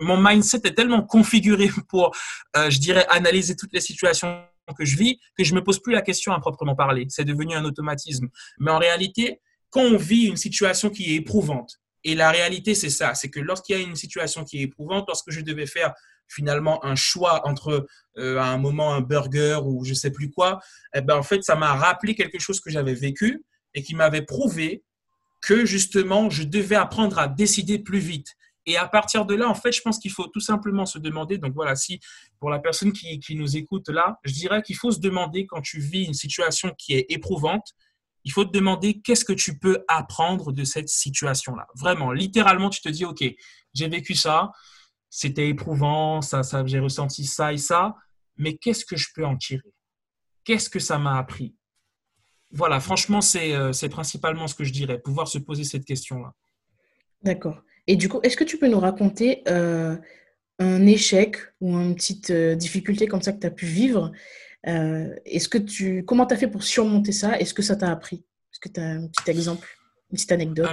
[0.00, 2.14] mon mindset est tellement configuré pour,
[2.56, 4.44] euh, je dirais, analyser toutes les situations
[4.76, 7.06] que je vis que je me pose plus la question à proprement parler.
[7.08, 8.28] C'est devenu un automatisme.
[8.58, 12.90] Mais en réalité, quand on vit une situation qui est éprouvante, et la réalité, c'est
[12.90, 15.92] ça, c'est que lorsqu'il y a une situation qui est éprouvante, lorsque je devais faire
[16.28, 20.60] finalement un choix entre euh, à un moment un burger ou je sais plus quoi,
[20.94, 24.22] eh ben en fait, ça m'a rappelé quelque chose que j'avais vécu et qui m'avait
[24.22, 24.82] prouvé
[25.42, 28.36] que justement, je devais apprendre à décider plus vite.
[28.70, 31.38] Et à partir de là, en fait, je pense qu'il faut tout simplement se demander,
[31.38, 31.98] donc voilà, si
[32.38, 35.80] pour la personne qui, nous écoute là, je dirais qu'il faut se demander quand tu
[35.80, 37.74] vis une situation qui est éprouvante,
[38.22, 41.66] il faut te demander qu'est-ce que tu peux apprendre de cette situation-là.
[41.74, 43.24] Vraiment, littéralement, tu te dis, OK,
[43.74, 44.52] j'ai vécu ça,
[45.08, 47.96] c'était éprouvant, ça, ça, j'ai ressenti ça et ça,
[48.36, 49.74] mais qu'est-ce que je peux en tirer?
[50.44, 51.56] Qu'est-ce que ça m'a appris?
[52.52, 56.32] Voilà, franchement, euh, c'est principalement ce que je dirais, pouvoir se poser cette question-là.
[57.22, 57.62] D'accord.
[57.86, 59.96] Et du coup, est-ce que tu peux nous raconter euh,
[60.58, 64.12] un échec ou une petite euh, difficulté comme ça que tu as pu vivre
[64.64, 67.38] Est-ce que tu, comment tu as fait pour surmonter ça?
[67.38, 68.24] Est-ce que ça t'a appris?
[68.52, 69.68] Est-ce que tu as un petit exemple,
[70.10, 70.68] une petite anecdote?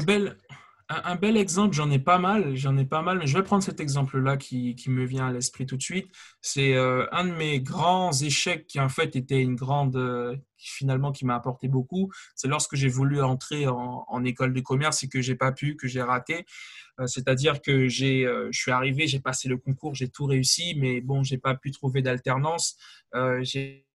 [0.90, 3.62] Un bel, exemple, j'en ai pas mal, j'en ai pas mal, mais je vais prendre
[3.62, 6.08] cet exemple-là qui, qui, me vient à l'esprit tout de suite.
[6.42, 11.12] C'est euh, un de mes grands échecs qui en fait était une grande, euh, finalement
[11.12, 12.10] qui m'a apporté beaucoup.
[12.36, 15.76] C'est lorsque j'ai voulu entrer en, en, école de commerce et que j'ai pas pu,
[15.76, 16.46] que j'ai raté.
[17.00, 21.02] Euh, c'est-à-dire que j'ai, je suis arrivé, j'ai passé le concours, j'ai tout réussi, mais
[21.02, 22.78] bon, j'ai pas pu trouver d'alternance.
[23.42, 23.87] j'ai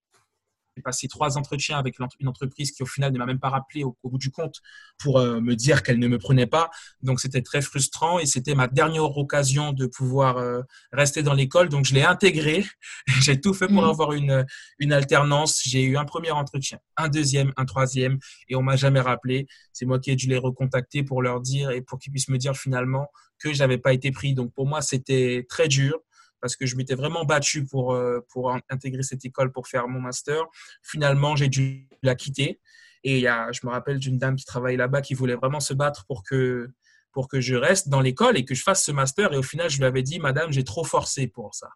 [0.77, 3.85] j'ai passé trois entretiens avec une entreprise qui, au final, ne m'a même pas rappelé
[3.85, 4.61] au, bout du compte
[4.99, 6.71] pour euh, me dire qu'elle ne me prenait pas.
[7.03, 11.69] Donc, c'était très frustrant et c'était ma dernière occasion de pouvoir euh, rester dans l'école.
[11.69, 12.65] Donc, je l'ai intégré.
[13.21, 13.91] j'ai tout fait pour mmh.
[13.91, 14.47] avoir une,
[14.79, 15.63] une alternance.
[15.65, 19.47] J'ai eu un premier entretien, un deuxième, un troisième et on m'a jamais rappelé.
[19.73, 22.39] C'est moi qui ai dû les recontacter pour leur dire et pour qu'ils puissent me
[22.39, 23.09] dire finalement
[23.39, 24.35] que j'avais pas été pris.
[24.35, 26.01] Donc, pour moi, c'était très dur
[26.43, 30.01] parce que je m'étais vraiment battu pour, euh, pour intégrer cette école pour faire mon
[30.01, 30.45] master.
[30.83, 32.61] Finalement, j'ai dû la quitter.
[33.05, 35.61] Et il y a, je me rappelle d'une dame qui travaille là-bas qui voulait vraiment
[35.61, 36.69] se battre pour que,
[37.13, 39.33] pour que je reste dans l'école et que je fasse ce master.
[39.33, 41.69] Et au final, je lui avais dit, Madame, j'ai trop forcé pour ça.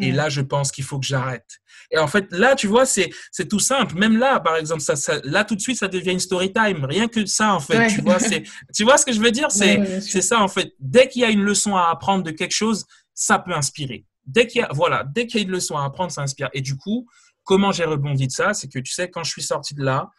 [0.00, 1.58] Et là, je pense qu'il faut que j'arrête.
[1.90, 3.96] Et en fait, là, tu vois, c'est c'est tout simple.
[3.96, 6.84] Même là, par exemple, ça, ça, là tout de suite, ça devient une story time.
[6.84, 7.88] Rien que ça, en fait.
[7.88, 9.50] Tu vois, c'est tu vois ce que je veux dire?
[9.58, 10.72] C'est c'est ça en fait.
[10.78, 12.86] Dès qu'il y a une leçon à apprendre de quelque chose,
[13.18, 14.06] ça peut inspirer.
[14.24, 16.48] Dès qu'il y a voilà, dès qu'il y a une leçon à apprendre, ça inspire.
[16.52, 17.08] Et du coup,
[17.42, 20.10] comment j'ai rebondi de ça C'est que tu sais, quand je suis sorti de là,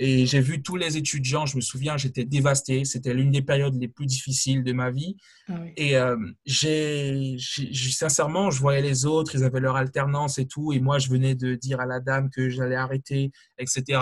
[0.00, 2.84] et j'ai vu tous les étudiants, je me souviens, j'étais dévasté.
[2.84, 5.16] C'était l'une des périodes les plus difficiles de ma vie.
[5.48, 10.72] Ah et euh, j'ai, sincèrement, je voyais les autres, ils avaient leur alternance et tout.
[10.72, 14.00] Et moi, je venais de dire à la dame que j'allais arrêter, etc.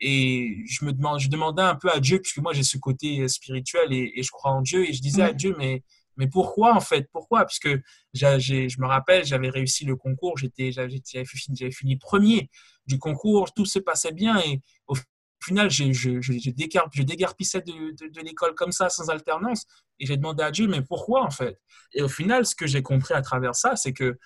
[0.00, 3.26] Et je me demande, je demandais un peu à Dieu, puisque moi j'ai ce côté
[3.28, 4.88] spirituel et, je crois en Dieu.
[4.88, 5.84] Et je disais à Dieu, mais
[6.18, 7.08] mais pourquoi en fait?
[7.12, 7.46] Pourquoi?
[7.46, 7.70] Puisque
[8.12, 12.50] je me rappelle, j'avais réussi le concours, j'étais, j'avais fini, fini, premier
[12.86, 14.96] du concours, tout se passait bien et au
[15.40, 19.64] final, je, dégarpissais de l'école comme ça, sans alternance.
[20.00, 21.58] Et j'ai demandé à Dieu, mais pourquoi en fait?
[21.94, 24.18] Et au final, ce que j'ai compris à travers ça, c'est que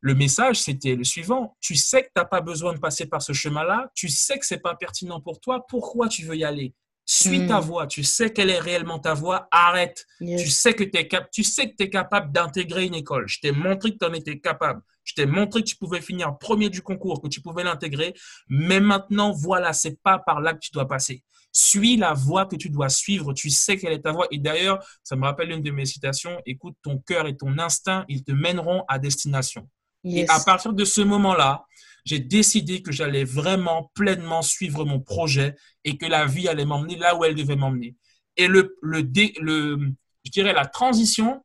[0.00, 1.56] le message, c'était le suivant.
[1.60, 3.90] Tu sais que tu n'as pas besoin de passer par ce chemin-là.
[3.94, 5.64] Tu sais que ce n'est pas pertinent pour toi.
[5.68, 6.74] Pourquoi tu veux y aller?
[7.04, 7.64] Suis ta hmm.
[7.64, 7.86] voie.
[7.86, 9.48] Tu sais quelle est réellement ta voie.
[9.50, 10.06] Arrête.
[10.20, 13.24] Tu sais que tu es, tu sais que es capable d'intégrer une école.
[13.26, 14.80] Je t'ai montré que tu en étais capable.
[15.04, 18.14] Je t'ai montré que tu pouvais finir premier du concours, que tu pouvais l'intégrer.
[18.48, 21.24] Mais maintenant, voilà, c'est pas par là que tu dois passer.
[21.50, 23.32] Suis la voie que tu dois suivre.
[23.34, 24.26] Tu sais quelle est ta voie.
[24.30, 26.40] Et d'ailleurs, ça me rappelle une de mes citations.
[26.46, 29.68] Écoute, ton cœur et ton instinct, ils te mèneront à destination.
[30.04, 31.64] Et à partir de ce moment-là,
[32.04, 36.96] j'ai décidé que j'allais vraiment pleinement suivre mon projet et que la vie allait m'emmener
[36.96, 37.96] là où elle devait m'emmener.
[38.36, 39.02] Et le, le,
[39.40, 39.78] le,
[40.24, 41.44] je dirais la transition,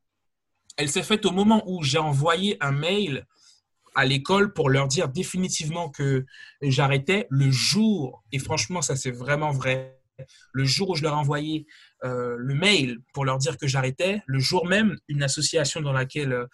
[0.76, 3.26] elle s'est faite au moment où j'ai envoyé un mail
[3.94, 6.24] à l'école pour leur dire définitivement que
[6.62, 9.98] j'arrêtais le jour, et franchement, ça c'est vraiment vrai,
[10.52, 11.66] le jour où je leur ai envoyé
[12.04, 16.32] euh, le mail pour leur dire que j'arrêtais, le jour même, une association dans laquelle
[16.32, 16.46] euh,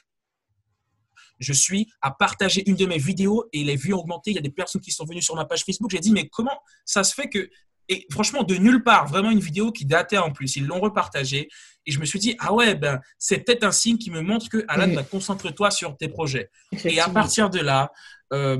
[1.38, 4.30] je suis a partagé une de mes vidéos et les vues ont augmenté.
[4.30, 5.90] Il y a des personnes qui sont venues sur ma page Facebook.
[5.90, 7.50] J'ai dit, mais comment ça se fait que
[7.88, 10.56] et franchement, de nulle part, vraiment une vidéo qui datait en plus.
[10.56, 11.48] Ils l'ont repartagée.
[11.86, 14.48] Et je me suis dit, ah ouais, ben, c'est peut-être un signe qui me montre
[14.48, 16.50] que, Alan, bah, concentre-toi sur tes projets.
[16.84, 17.92] Et à partir de là,
[18.32, 18.58] euh,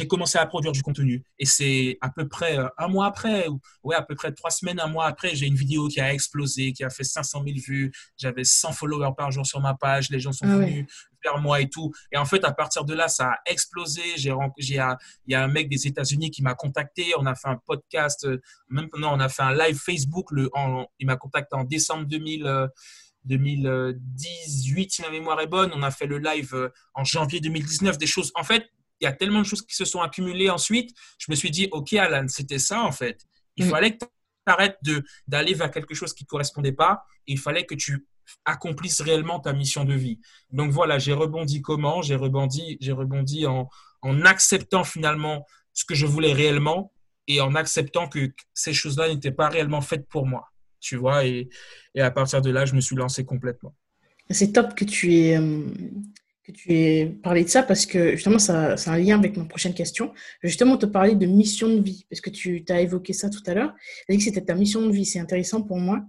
[0.00, 1.22] j'ai commencé à produire du contenu.
[1.38, 3.46] Et c'est à peu près euh, un mois après,
[3.82, 6.72] ouais, à peu près trois semaines, un mois après, j'ai une vidéo qui a explosé,
[6.72, 7.92] qui a fait 500 000 vues.
[8.16, 10.10] J'avais 100 followers par jour sur ma page.
[10.10, 10.86] Les gens sont ah venus
[11.22, 11.92] vers moi et tout.
[12.12, 14.02] Et en fait, à partir de là, ça a explosé.
[14.16, 14.74] J'ai, il
[15.28, 17.12] y a un mec des États-Unis qui m'a contacté.
[17.18, 18.24] On a fait un podcast.
[18.24, 20.30] Euh, maintenant, on a fait un live Facebook.
[20.30, 20.50] Le,
[20.98, 22.68] il m'a contacté en décembre 2000.
[23.26, 25.70] 2018, euh, si ma mémoire est bonne.
[25.74, 27.98] On a fait le live en janvier 2019.
[27.98, 28.32] Des choses.
[28.34, 30.94] En fait, il y a tellement de choses qui se sont accumulées ensuite.
[31.18, 33.26] Je me suis dit, OK, Alan, c'était ça en fait.
[33.56, 33.70] Il mm.
[33.70, 34.08] fallait que tu
[34.46, 34.78] arrêtes
[35.26, 37.04] d'aller vers quelque chose qui ne correspondait pas.
[37.26, 38.06] il fallait que tu
[38.44, 40.20] accomplisses réellement ta mission de vie.
[40.50, 42.02] Donc voilà, j'ai rebondi comment?
[42.02, 43.68] J'ai rebondi, j'ai rebondi en,
[44.02, 46.92] en acceptant finalement ce que je voulais réellement
[47.26, 50.48] et en acceptant que ces choses-là n'étaient pas réellement faites pour moi.
[50.80, 51.48] Tu vois, et,
[51.94, 53.74] et, à partir de là, je me suis lancé complètement.
[54.30, 55.38] C'est top que tu aies,
[56.50, 59.44] euh, tu aies parlé de ça parce que justement, ça, c'est un lien avec ma
[59.44, 60.12] prochaine question.
[60.42, 63.54] Justement te parler de mission de vie parce que tu as évoqué ça tout à
[63.54, 63.74] l'heure.
[64.06, 65.04] Tu as dit que c'était ta mission de vie.
[65.04, 66.02] C'est intéressant pour moi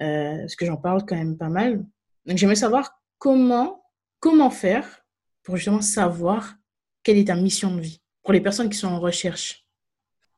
[0.00, 1.84] euh, parce que j'en parle quand même pas mal.
[2.26, 3.84] Donc, j'aimerais savoir comment,
[4.20, 5.04] comment faire
[5.42, 6.56] pour justement savoir
[7.02, 9.64] quelle est ta mission de vie pour les personnes qui sont en recherche.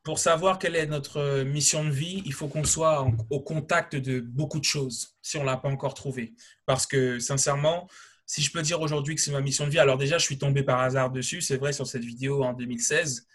[0.03, 4.19] Pour savoir quelle est notre mission de vie, il faut qu'on soit au contact de
[4.19, 6.33] beaucoup de choses si on ne l'a pas encore trouvé.
[6.65, 7.87] Parce que sincèrement,
[8.29, 10.37] si je peux dire aujourd'hui que c'est ma mission de vie, alors déjà, je suis
[10.37, 13.25] tombé par hasard dessus, c'est vrai, sur cette vidéo en 2016,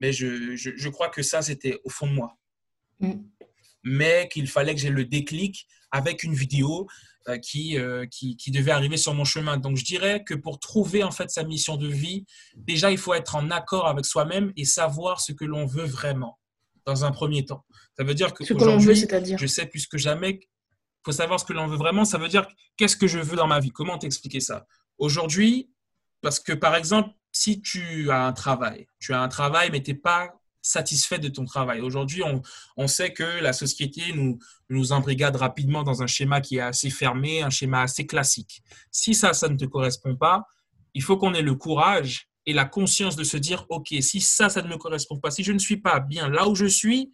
[0.00, 2.38] mais je, je, crois que ça, c'était au fond de moi.
[3.00, 3.14] Mm.
[3.82, 6.86] Mais qu'il fallait que j'ai le déclic avec une vidéo
[7.26, 9.56] euh, qui, euh, qui, qui, devait arriver sur mon chemin.
[9.56, 12.24] Donc, je dirais que pour trouver en fait sa mission de vie,
[12.56, 16.38] déjà, il faut être en accord avec soi-même et savoir ce que l'on veut vraiment
[16.86, 17.64] dans un premier temps.
[17.96, 20.38] Ça veut dire que aujourd'hui, je sais plus que jamais
[21.04, 22.04] faut savoir ce que l'on veut vraiment.
[22.04, 23.70] Ça veut dire qu'est-ce que je veux dans ma vie.
[23.70, 24.66] Comment t'expliquer ça?
[24.98, 25.70] Aujourd'hui,
[26.20, 29.92] parce que par exemple, si tu as un travail, tu as un travail, mais tu
[29.92, 31.80] n'es pas satisfait de ton travail.
[31.82, 32.40] Aujourd'hui, on,
[32.78, 34.38] on, sait que la société nous,
[34.70, 38.62] nous embrigade rapidement dans un schéma qui est assez fermé, un schéma assez classique.
[38.90, 40.46] Si ça, ça ne te correspond pas,
[40.94, 44.48] il faut qu'on ait le courage et la conscience de se dire, OK, si ça,
[44.48, 47.12] ça ne me correspond pas, si je ne suis pas bien là où je suis,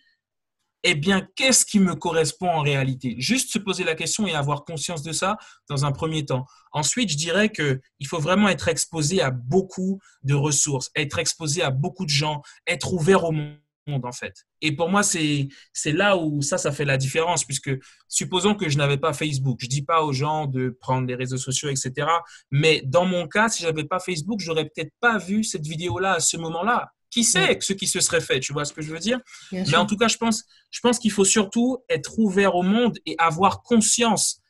[0.82, 3.14] eh bien, qu'est-ce qui me correspond en réalité?
[3.18, 5.36] Juste se poser la question et avoir conscience de ça
[5.68, 6.46] dans un premier temps.
[6.72, 11.70] Ensuite, je dirais qu'il faut vraiment être exposé à beaucoup de ressources, être exposé à
[11.70, 13.58] beaucoup de gens, être ouvert au monde.
[14.04, 14.46] en fait.
[14.60, 15.48] Et pour moi, c'est
[15.86, 17.72] là où ça, ça fait la différence, puisque
[18.06, 19.58] supposons que je n'avais pas Facebook.
[19.60, 22.06] Je dis pas aux gens de prendre les réseaux sociaux, etc.
[22.52, 26.20] Mais dans mon cas, si j'avais pas Facebook, j'aurais peut-être pas vu cette vidéo-là à
[26.20, 26.92] ce moment-là.
[27.10, 29.18] Qui sait ce qui se serait fait, tu vois ce que je veux dire?
[29.52, 32.98] Mais en tout cas, je pense, je pense qu'il faut surtout être ouvert au monde
[33.06, 34.40] et avoir conscience,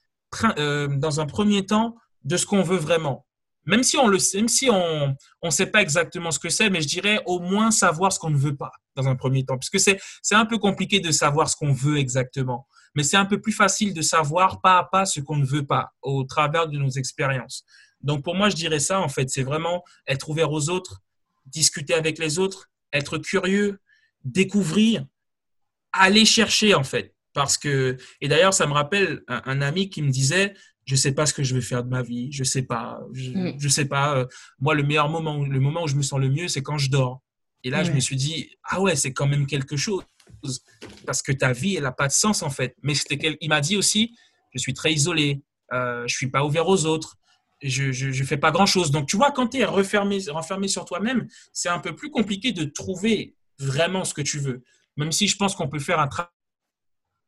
[0.58, 3.26] euh, dans un premier temps, de ce qu'on veut vraiment.
[3.66, 6.70] Même si on le sait, même si on ne sait pas exactement ce que c'est,
[6.70, 9.56] mais je dirais au moins savoir ce qu'on ne veut pas dans un premier temps.
[9.56, 12.66] Parce que c'est, c'est un peu compliqué de savoir ce qu'on veut exactement.
[12.94, 15.64] Mais c'est un peu plus facile de savoir pas à pas ce qu'on ne veut
[15.66, 17.64] pas au travers de nos expériences.
[18.02, 21.02] Donc pour moi, je dirais ça, en fait, c'est vraiment être ouvert aux autres,
[21.46, 23.80] discuter avec les autres, être curieux,
[24.24, 25.06] découvrir,
[25.92, 27.14] aller chercher, en fait.
[27.32, 31.26] Parce que, et d'ailleurs, ça me rappelle un ami qui me disait, je sais pas
[31.26, 33.68] ce que je vais faire de ma vie, je sais pas, je, mm.
[33.68, 34.16] sais pas.
[34.16, 34.26] Euh,
[34.58, 36.90] moi, le meilleur moment, le moment où je me sens le mieux, c'est quand je
[36.90, 37.22] dors.
[37.62, 40.02] Et là, je me suis dit, ah ouais, c'est quand même quelque chose,
[41.06, 42.74] parce que ta vie, elle n'a pas de sens en fait.
[42.82, 44.16] Mais c'était, il m'a dit aussi,
[44.54, 47.18] je suis très isolé, euh, je suis pas ouvert aux autres,
[47.62, 48.90] je, je, fais pas grand chose.
[48.90, 52.52] Donc, tu vois, quand tu es refermé, renfermé sur toi-même, c'est un peu plus compliqué
[52.52, 54.62] de trouver vraiment ce que tu veux.
[54.96, 56.30] Même si je pense qu'on peut faire un travail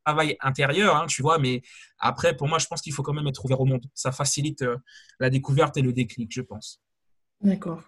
[0.05, 1.63] travail intérieur, hein, tu vois, mais
[1.99, 3.85] après, pour moi, je pense qu'il faut quand même être ouvert au monde.
[3.95, 4.77] Ça facilite euh,
[5.21, 6.81] la découverte et le déclic, je pense.
[7.41, 7.83] D'accord.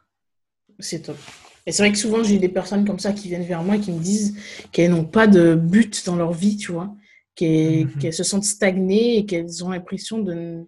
[0.78, 1.18] C'est top.
[1.66, 3.80] Et c'est vrai que souvent, j'ai des personnes comme ça qui viennent vers moi et
[3.80, 4.36] qui me disent
[4.70, 6.94] qu'elles n'ont pas de but dans leur vie, tu vois,
[7.34, 8.12] qu'elles mhm.
[8.12, 10.66] se sentent stagnées et qu'elles ont l'impression de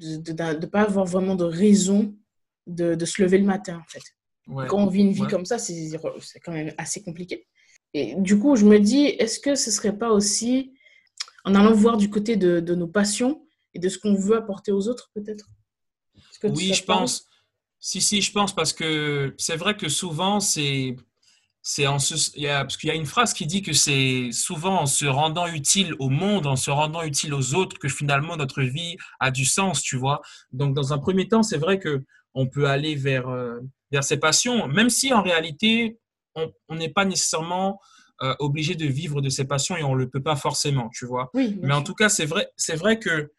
[0.00, 2.14] ne de, pas avoir vraiment de raison
[2.66, 4.02] de, de, se lever le matin, en fait.
[4.68, 5.98] Quand on vit une vie comme ça, c'est
[6.44, 7.46] quand même assez compliqué.
[7.94, 10.72] Et du coup, je me dis, est-ce que ce serait pas aussi
[11.44, 14.88] en allant voir du côté de, nos passions et de ce qu'on veut apporter aux
[14.88, 15.46] autres, peut-être?
[16.44, 17.26] Oui, je pense.
[17.78, 20.96] Si, si, je pense parce que c'est vrai que souvent, c'est.
[21.64, 21.98] C'est en
[22.34, 24.86] il y a, parce qu'il y a une phrase qui dit que c'est souvent en
[24.86, 28.96] se rendant utile au monde, en se rendant utile aux autres, que finalement notre vie
[29.20, 30.20] a du sens, tu vois.
[30.50, 32.02] Donc, dans un premier temps, c'est vrai que
[32.34, 33.60] on peut aller vers, euh,
[33.92, 35.98] vers ses passions, même si en réalité,
[36.34, 37.78] on n'est pas nécessairement
[38.22, 41.06] euh, obligé de vivre de ses passions et on ne le peut pas forcément, tu
[41.06, 41.30] vois.
[41.34, 43.32] Mais en tout cas, c'est vrai, c'est vrai que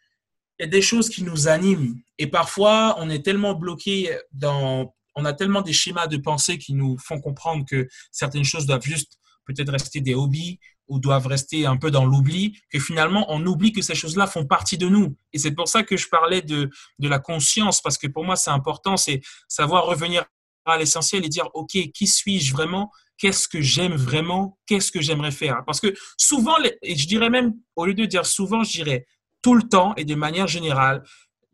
[0.60, 5.26] y a des choses qui nous animent et parfois on est tellement bloqué dans, on
[5.26, 9.18] a tellement des schémas de pensée qui nous font comprendre que certaines choses doivent juste
[9.46, 13.72] peut-être rester des hobbies ou doivent rester un peu dans l'oubli, que finalement on oublie
[13.72, 15.16] que ces choses-là font partie de nous.
[15.32, 18.36] Et c'est pour ça que je parlais de, de la conscience, parce que pour moi
[18.36, 20.26] c'est important, c'est savoir revenir
[20.66, 22.92] à l'essentiel et dire, OK, qui suis-je vraiment?
[23.18, 25.64] Qu'est-ce que j'aime vraiment, qu'est-ce que j'aimerais faire?
[25.66, 29.06] Parce que souvent, et je dirais même, au lieu de dire souvent, je dirais
[29.42, 31.04] tout le temps et de manière générale,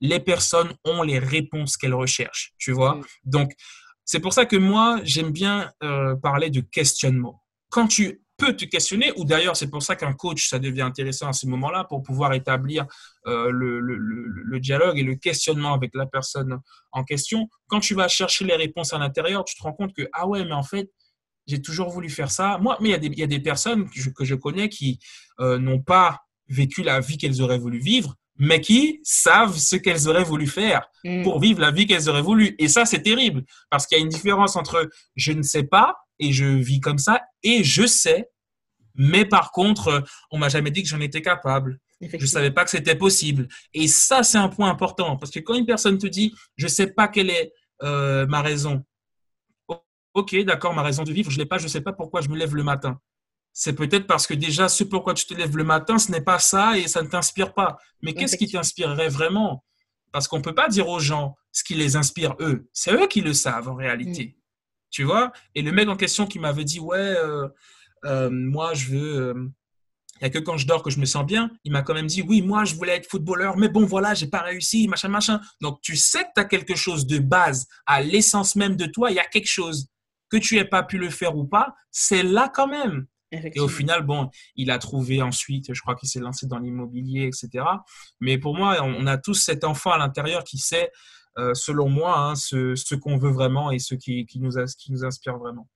[0.02, 2.96] les personnes ont les réponses qu'elles recherchent, tu vois.
[2.96, 3.04] Mm.
[3.26, 3.52] Donc,
[4.06, 7.44] c'est pour ça que moi, j'aime bien euh, parler de questionnement.
[7.70, 11.28] Quand tu peux te questionner, ou d'ailleurs, c'est pour ça qu'un coach, ça devient intéressant
[11.28, 12.88] à ce moment-là pour pouvoir établir
[13.28, 16.60] euh, le, le, le, dialogue et le questionnement avec la personne
[16.92, 17.50] en question.
[17.68, 20.44] Quand tu vas chercher les réponses à l'intérieur, tu te rends compte que, ah ouais,
[20.46, 20.90] mais en fait,
[21.46, 22.58] j'ai toujours voulu faire ça.
[22.60, 25.00] Moi, mais il y, a des personnes que je, que je connais qui
[25.40, 30.08] euh, n'ont pas vécu la vie qu'elles auraient voulu vivre, mais qui savent ce qu'elles
[30.08, 31.24] auraient voulu faire mm.
[31.24, 32.56] pour vivre la vie qu'elles auraient voulu.
[32.58, 35.98] Et ça, c'est terrible, parce qu'il y a une différence entre je ne sais pas
[36.18, 38.30] et je vis comme ça, et je sais,
[38.96, 41.80] mais par contre, on m'a jamais dit que j'en étais capable.
[42.02, 43.48] Je ne savais pas que c'était possible.
[43.74, 46.70] Et ça, c'est un point important, parce que quand une personne te dit, je ne
[46.70, 48.84] sais pas quelle est euh, ma raison,
[50.14, 52.22] Ok, d'accord, ma raison de vivre, je ne l'ai pas, je ne sais pas pourquoi
[52.22, 53.00] je me lève le matin.
[53.54, 56.40] C'est peut-être parce que déjà, ce pourquoi tu te lèves le matin, ce n'est pas
[56.40, 57.78] ça et ça ne t'inspire pas.
[58.02, 59.66] Mais qu'est-ce qui t'inspirerait vraiment?
[60.12, 62.70] Parce qu'on ne peut pas dire aux gens ce qui les inspire eux.
[62.74, 64.36] C'est eux qui le savent en réalité.
[64.36, 64.42] Mm.
[64.92, 65.32] Tu vois?
[65.56, 67.48] Et le mec en question qui m'avait dit, ouais, euh,
[68.06, 69.18] euh, moi, je veux...
[69.18, 69.50] Euh,
[70.22, 71.50] il n'y a que quand je dors que je me sens bien.
[71.64, 74.28] Il m'a quand même dit, oui, moi, je voulais être footballeur, mais bon, voilà, j'ai
[74.28, 75.40] pas réussi, machin, machin.
[75.62, 79.12] Donc, tu sais que tu as quelque chose de base, à l'essence même de toi,
[79.12, 79.88] il y a quelque chose
[80.30, 83.08] que tu aies pas pu le faire ou pas, c'est là quand même.
[83.32, 87.28] Et au final, bon, il a trouvé ensuite, je crois qu'il s'est lancé dans l'immobilier,
[87.28, 87.64] etc.
[88.20, 90.92] Mais pour moi, on a tous cet enfant à l'intérieur qui sait,
[91.38, 94.92] euh, selon moi, hein, ce, ce qu'on veut vraiment et ce qui, qui, nous, qui
[94.92, 95.68] nous inspire vraiment.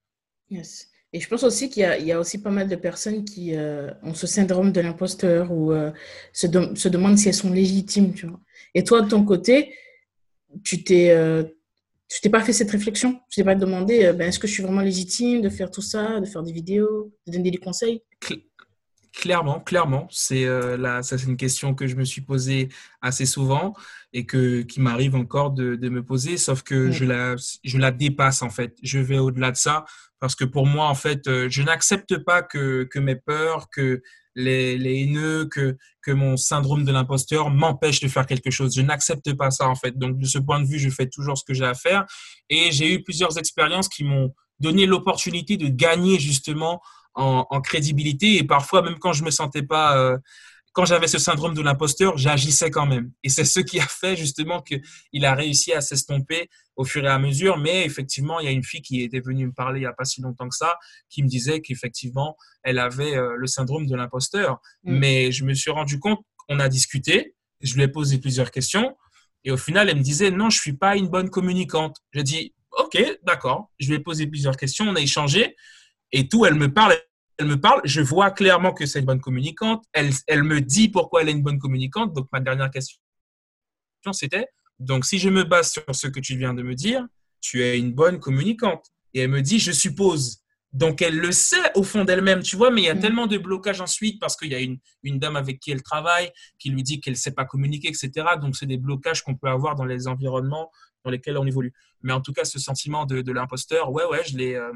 [0.50, 0.88] Yes.
[1.16, 3.92] Et je pense aussi qu'il y, y, a aussi pas mal de personnes qui euh,
[4.02, 5.92] ont ce syndrome de l'imposteur ou euh,
[6.32, 8.16] se, se, demandent si elles sont légitimes.
[8.16, 8.40] Tu vois.
[8.74, 9.76] Et toi, de ton côté,
[10.64, 11.16] tu t'es
[12.14, 14.54] tu t'es pas fait cette réflexion Tu t'es pas demandé, euh, ben, est-ce que je
[14.54, 18.04] suis vraiment légitime de faire tout ça, de faire des vidéos, de donner des conseils?
[19.14, 20.08] Clairement, clairement.
[20.12, 22.70] C'est euh, là, ça, c'est une question que je me suis posée
[23.02, 23.74] assez souvent
[24.12, 27.92] et que qui m'arrive encore de, de, me poser, sauf que je la, je la
[27.92, 28.76] dépasse en fait.
[28.82, 29.86] Je vais au-delà de ça
[30.20, 34.02] parce que pour moi, en fait, euh, je n'accepte pas que, que mes peurs, que
[34.36, 38.76] les, les haineux, que, que mon syndrome de l'imposteur m'empêche de faire quelque chose.
[38.76, 39.98] Je n'accepte pas ça en fait.
[39.98, 42.06] Donc de ce point de vue, je fais toujours ce que j'ai à faire
[42.50, 46.82] et j'ai eu plusieurs expériences qui m'ont donné l'opportunité de gagner justement
[47.16, 48.38] en, crédibilité.
[48.38, 50.18] Et parfois, même quand je me sentais pas, euh,
[50.74, 53.12] quand j'avais ce syndrome de l'imposteur, j'agissais quand même.
[53.24, 57.10] Et c'est ce qui a fait justement qu'il a réussi à s'estomper au fur et
[57.10, 57.58] à mesure.
[57.58, 59.94] Mais effectivement, il y a une fille qui était venue me parler il n'y a
[59.94, 60.78] pas si longtemps que ça,
[61.10, 64.60] qui me disait qu'effectivement, elle avait euh, le syndrome de l'imposteur.
[64.84, 64.98] Mm.
[64.98, 66.20] Mais je me suis rendu compte,
[66.50, 68.98] on a discuté, je lui ai posé plusieurs questions.
[69.44, 71.98] Et au final, elle me disait, non, je suis pas une bonne communicante.
[72.14, 73.72] J'ai dit, OK, d'accord.
[73.80, 75.56] Je lui ai posé plusieurs questions, on a échangé
[76.12, 76.46] et tout.
[76.46, 76.96] Elle me parle,
[77.38, 77.82] elle me parle.
[77.84, 79.84] Je vois clairement que c'est une bonne communicante.
[79.94, 82.14] Elle, elle me dit pourquoi elle est une bonne communicante.
[82.14, 82.98] Donc, ma dernière question,
[84.12, 84.48] c'était
[84.80, 87.06] donc, si je me base sur ce que tu viens de me dire,
[87.42, 88.86] tu es une bonne communicante.
[89.14, 90.40] Et elle me dit, je suppose.
[90.72, 93.00] Donc, elle le sait au fond d'elle-même, tu vois, mais il y a mm.
[93.00, 96.32] tellement de blocages ensuite parce qu'il y a une, une, dame avec qui elle travaille
[96.58, 98.12] qui lui dit qu'elle ne sait pas communiquer, etc.
[98.42, 100.72] Donc, c'est des blocages qu'on peut avoir dans les environnements
[101.04, 101.74] dans lesquels on évolue.
[102.02, 104.72] Mais en tout cas, ce sentiment de, de l'imposteur, ouais, ouais, je l'ai, euh,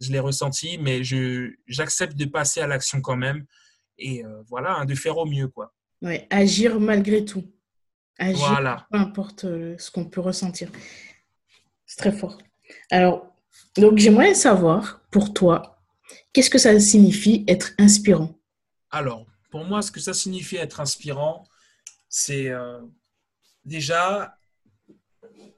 [0.00, 3.44] je l'ai ressenti, mais je, j'accepte de passer à l'action quand même.
[3.98, 5.74] Et euh, voilà, hein, de faire au mieux, quoi.
[6.02, 7.44] Ouais, agir malgré tout.
[8.18, 8.86] Agir, voilà.
[8.90, 10.70] peu importe euh, ce qu'on peut ressentir.
[11.86, 12.38] C'est très fort.
[12.90, 13.34] Alors,
[13.76, 15.82] donc j'aimerais savoir, pour toi,
[16.32, 18.38] qu'est-ce que ça signifie être inspirant?
[18.90, 21.44] Alors, pour moi, ce que ça signifie être inspirant,
[22.08, 22.50] c'est
[23.64, 24.36] déjà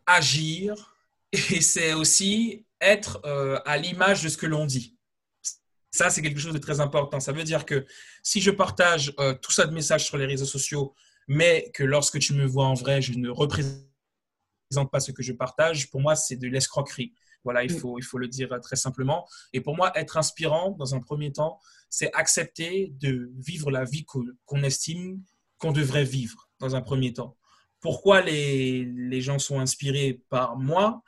[0.06, 0.96] agir
[1.32, 4.96] et c'est aussi être euh, à l'image de ce que l'on dit.
[5.90, 7.20] Ça, c'est quelque chose de très important.
[7.20, 7.86] Ça veut dire que
[8.22, 10.94] si je partage euh, tout ça de messages sur les réseaux sociaux,
[11.28, 13.80] mais que lorsque tu me vois en vrai, je ne représente
[14.90, 17.14] pas ce que je partage, pour moi, c'est de l'escroquerie.
[17.44, 17.78] Voilà, il mm.
[17.78, 19.28] faut, il faut le dire très simplement.
[19.52, 21.60] Et pour moi, être inspirant, dans un premier temps,
[21.90, 25.22] c'est accepter de vivre la vie qu'on estime
[25.58, 27.36] qu'on devrait vivre, dans un premier temps
[27.82, 31.02] pourquoi les, les gens sont inspirés par moi,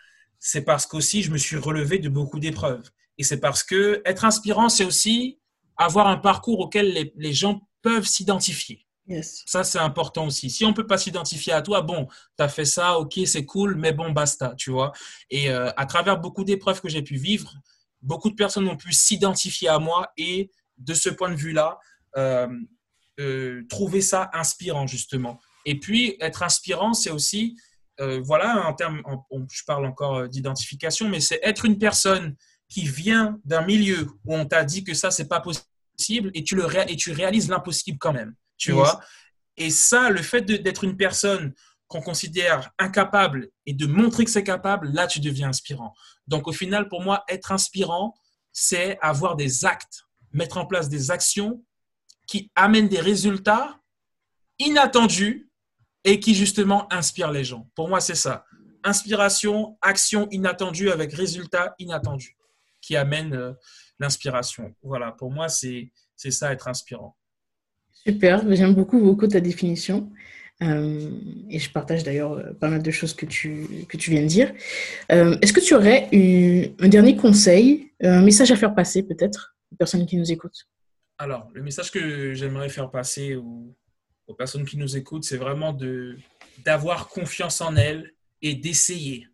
[0.47, 2.91] c'est parce qu'aussi je me suis relevé de beaucoup d'épreuves.
[3.17, 5.39] Et c'est parce que être inspirant, c'est aussi
[5.79, 8.87] avoir un parcours auquel les, les gens peuvent s'identifier.
[9.07, 9.43] Yes.
[9.47, 10.51] Ça, c'est important aussi.
[10.51, 13.47] Si on ne peut pas s'identifier à toi, bon, tu as fait ça, ok, c'est
[13.47, 14.93] cool, mais bon, basta, tu vois.
[15.31, 17.55] Et euh, à travers beaucoup d'épreuves que j'ai pu vivre,
[18.03, 21.79] beaucoup de personnes ont pu s'identifier à moi et de ce point de vue-là,
[22.17, 22.49] euh,
[23.21, 25.41] euh, trouver ça inspirant, justement.
[25.65, 27.57] Et puis, être inspirant, c'est aussi,
[28.01, 29.03] euh, voilà, en termes,
[29.51, 32.35] je parle encore euh, d'identification, mais c'est être une personne
[32.69, 36.57] qui vient d'un milieu où on t'a dit que ça, c'est pas possible et tu,
[36.57, 39.01] le et tu réalises l'impossible quand même, tu vois.
[39.57, 41.55] Et ça, le fait d'être une personne
[41.87, 45.95] qu'on considère incapable et de montrer que c'est capable, là, tu deviens inspirant.
[46.27, 48.15] Donc, au final, pour moi, être inspirant,
[48.53, 51.63] c'est avoir des actes, mettre en place des actions
[52.27, 53.79] qui amènent des résultats
[54.59, 55.49] inattendus
[56.05, 57.69] et qui justement inspire les gens.
[57.75, 58.45] Pour moi, c'est ça.
[58.85, 62.37] Inspiration, action inattendue avec résultat inattendu
[62.85, 63.53] qui amène euh,
[63.99, 64.75] l'inspiration.
[64.83, 67.17] Voilà, pour moi, c'est ça être inspirant.
[67.93, 70.11] Super, j'aime beaucoup, beaucoup ta définition.
[70.63, 71.11] Euh,
[71.51, 74.29] et je partage d'ailleurs euh, pas mal de choses que tu, que tu viens de
[74.29, 74.53] dire.
[75.09, 76.09] Est-ce que tu aurais
[76.81, 80.69] un dernier conseil, un message à faire passer peut-être aux personnes qui nous écoutent?
[81.19, 83.75] Alors, le message que j'aimerais faire passer aux,
[84.27, 86.17] aux personnes qui nous écoutent, c'est vraiment de
[86.65, 89.29] d'avoir confiance en elles et d'essayer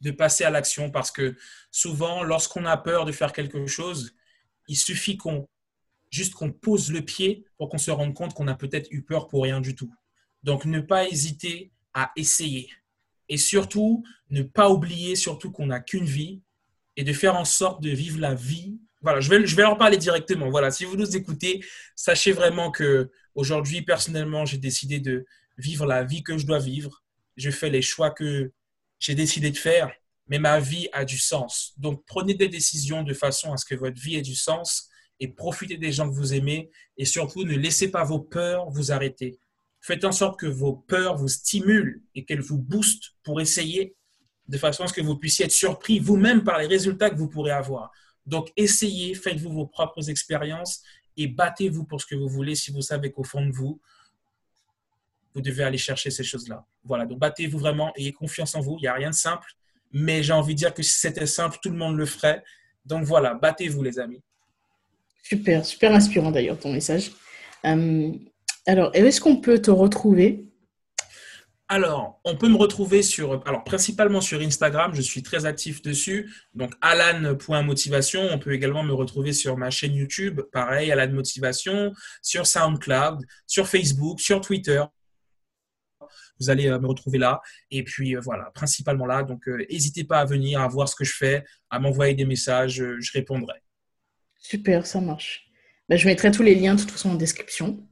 [0.00, 1.36] de passer à l'action parce que
[1.70, 4.14] souvent, lorsqu'on a peur de faire quelque chose,
[4.66, 5.46] il suffit qu'on
[6.10, 9.26] juste qu'on pose le pied pour qu'on se rende compte qu'on a peut-être eu peur
[9.26, 9.92] pour rien du tout.
[10.44, 12.70] Donc, ne pas hésiter à essayer.
[13.28, 16.40] Et surtout, ne pas oublier surtout qu'on n'a qu'une vie
[16.96, 18.78] et de faire en sorte de vivre la vie
[19.20, 20.50] je vais, je vais leur parler directement.
[20.50, 25.24] Voilà, si vous nous écoutez, sachez vraiment que aujourd'hui, personnellement, j'ai décidé de
[25.58, 27.02] vivre la vie que je dois vivre.
[27.36, 28.52] Je fais les choix que
[28.98, 29.90] j'ai décidé de faire,
[30.28, 31.74] mais ma vie a du sens.
[31.76, 34.88] Donc, prenez des décisions de façon à ce que votre vie ait du sens
[35.20, 38.92] et profitez des gens que vous aimez et surtout ne laissez pas vos peurs vous
[38.92, 39.38] arrêter.
[39.80, 43.94] Faites en sorte que vos peurs vous stimulent et qu'elles vous boostent pour essayer
[44.48, 47.28] de façon à ce que vous puissiez être surpris vous-même par les résultats que vous
[47.28, 47.90] pourrez avoir.
[48.26, 50.82] Donc, essayez, faites-vous vos propres expériences
[51.16, 53.80] et battez-vous pour ce que vous voulez si vous savez qu'au fond de vous,
[55.34, 56.64] vous devez aller chercher ces choses-là.
[56.84, 58.76] Voilà, donc battez-vous vraiment, ayez confiance en vous.
[58.78, 59.52] Il n'y a rien de simple,
[59.92, 62.42] mais j'ai envie de dire que si c'était simple, tout le monde le ferait.
[62.86, 64.22] Donc voilà, battez-vous les amis.
[65.22, 67.10] Super, super inspirant d'ailleurs ton message.
[67.64, 68.12] Euh,
[68.66, 70.44] alors, est-ce qu'on peut te retrouver
[71.68, 76.30] alors, on peut me retrouver sur, alors principalement sur Instagram, je suis très actif dessus.
[76.52, 78.20] Donc, alan.motivation.
[78.30, 83.66] On peut également me retrouver sur ma chaîne YouTube, pareil, Alan Motivation, sur SoundCloud, sur
[83.66, 84.82] Facebook, sur Twitter.
[86.38, 87.40] Vous allez euh, me retrouver là.
[87.70, 89.22] Et puis, euh, voilà, principalement là.
[89.22, 92.84] Donc, n'hésitez pas à venir, à voir ce que je fais, à m'envoyer des messages,
[92.98, 93.62] je répondrai.
[94.36, 95.50] Super, ça marche.
[95.88, 97.88] Ben, je mettrai tous les liens de toute façon en description.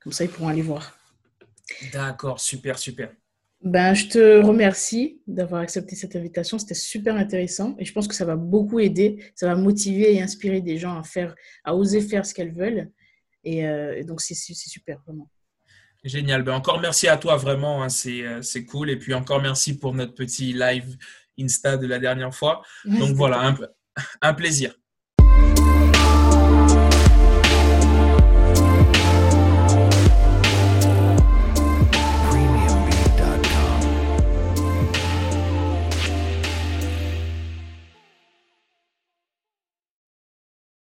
[0.00, 0.97] Comme ça, ils pourront aller voir.
[1.92, 3.12] D'accord, super, super.
[3.60, 6.58] Ben, je te remercie d'avoir accepté cette invitation.
[6.58, 9.32] C'était super intéressant et je pense que ça va beaucoup aider.
[9.34, 12.90] Ça va motiver et inspirer des gens à faire, à oser faire ce qu'elles veulent.
[13.42, 15.28] Et, euh, donc, c'est super, vraiment.
[16.04, 16.44] Génial.
[16.44, 17.82] Ben, encore merci à toi, vraiment.
[17.82, 17.88] Hein.
[18.06, 18.90] Euh, c'est cool.
[18.90, 20.96] Et puis, encore merci pour notre petit live
[21.38, 22.62] Insta de la dernière fois.
[22.84, 23.56] donc, voilà, un,
[24.22, 24.77] un plaisir.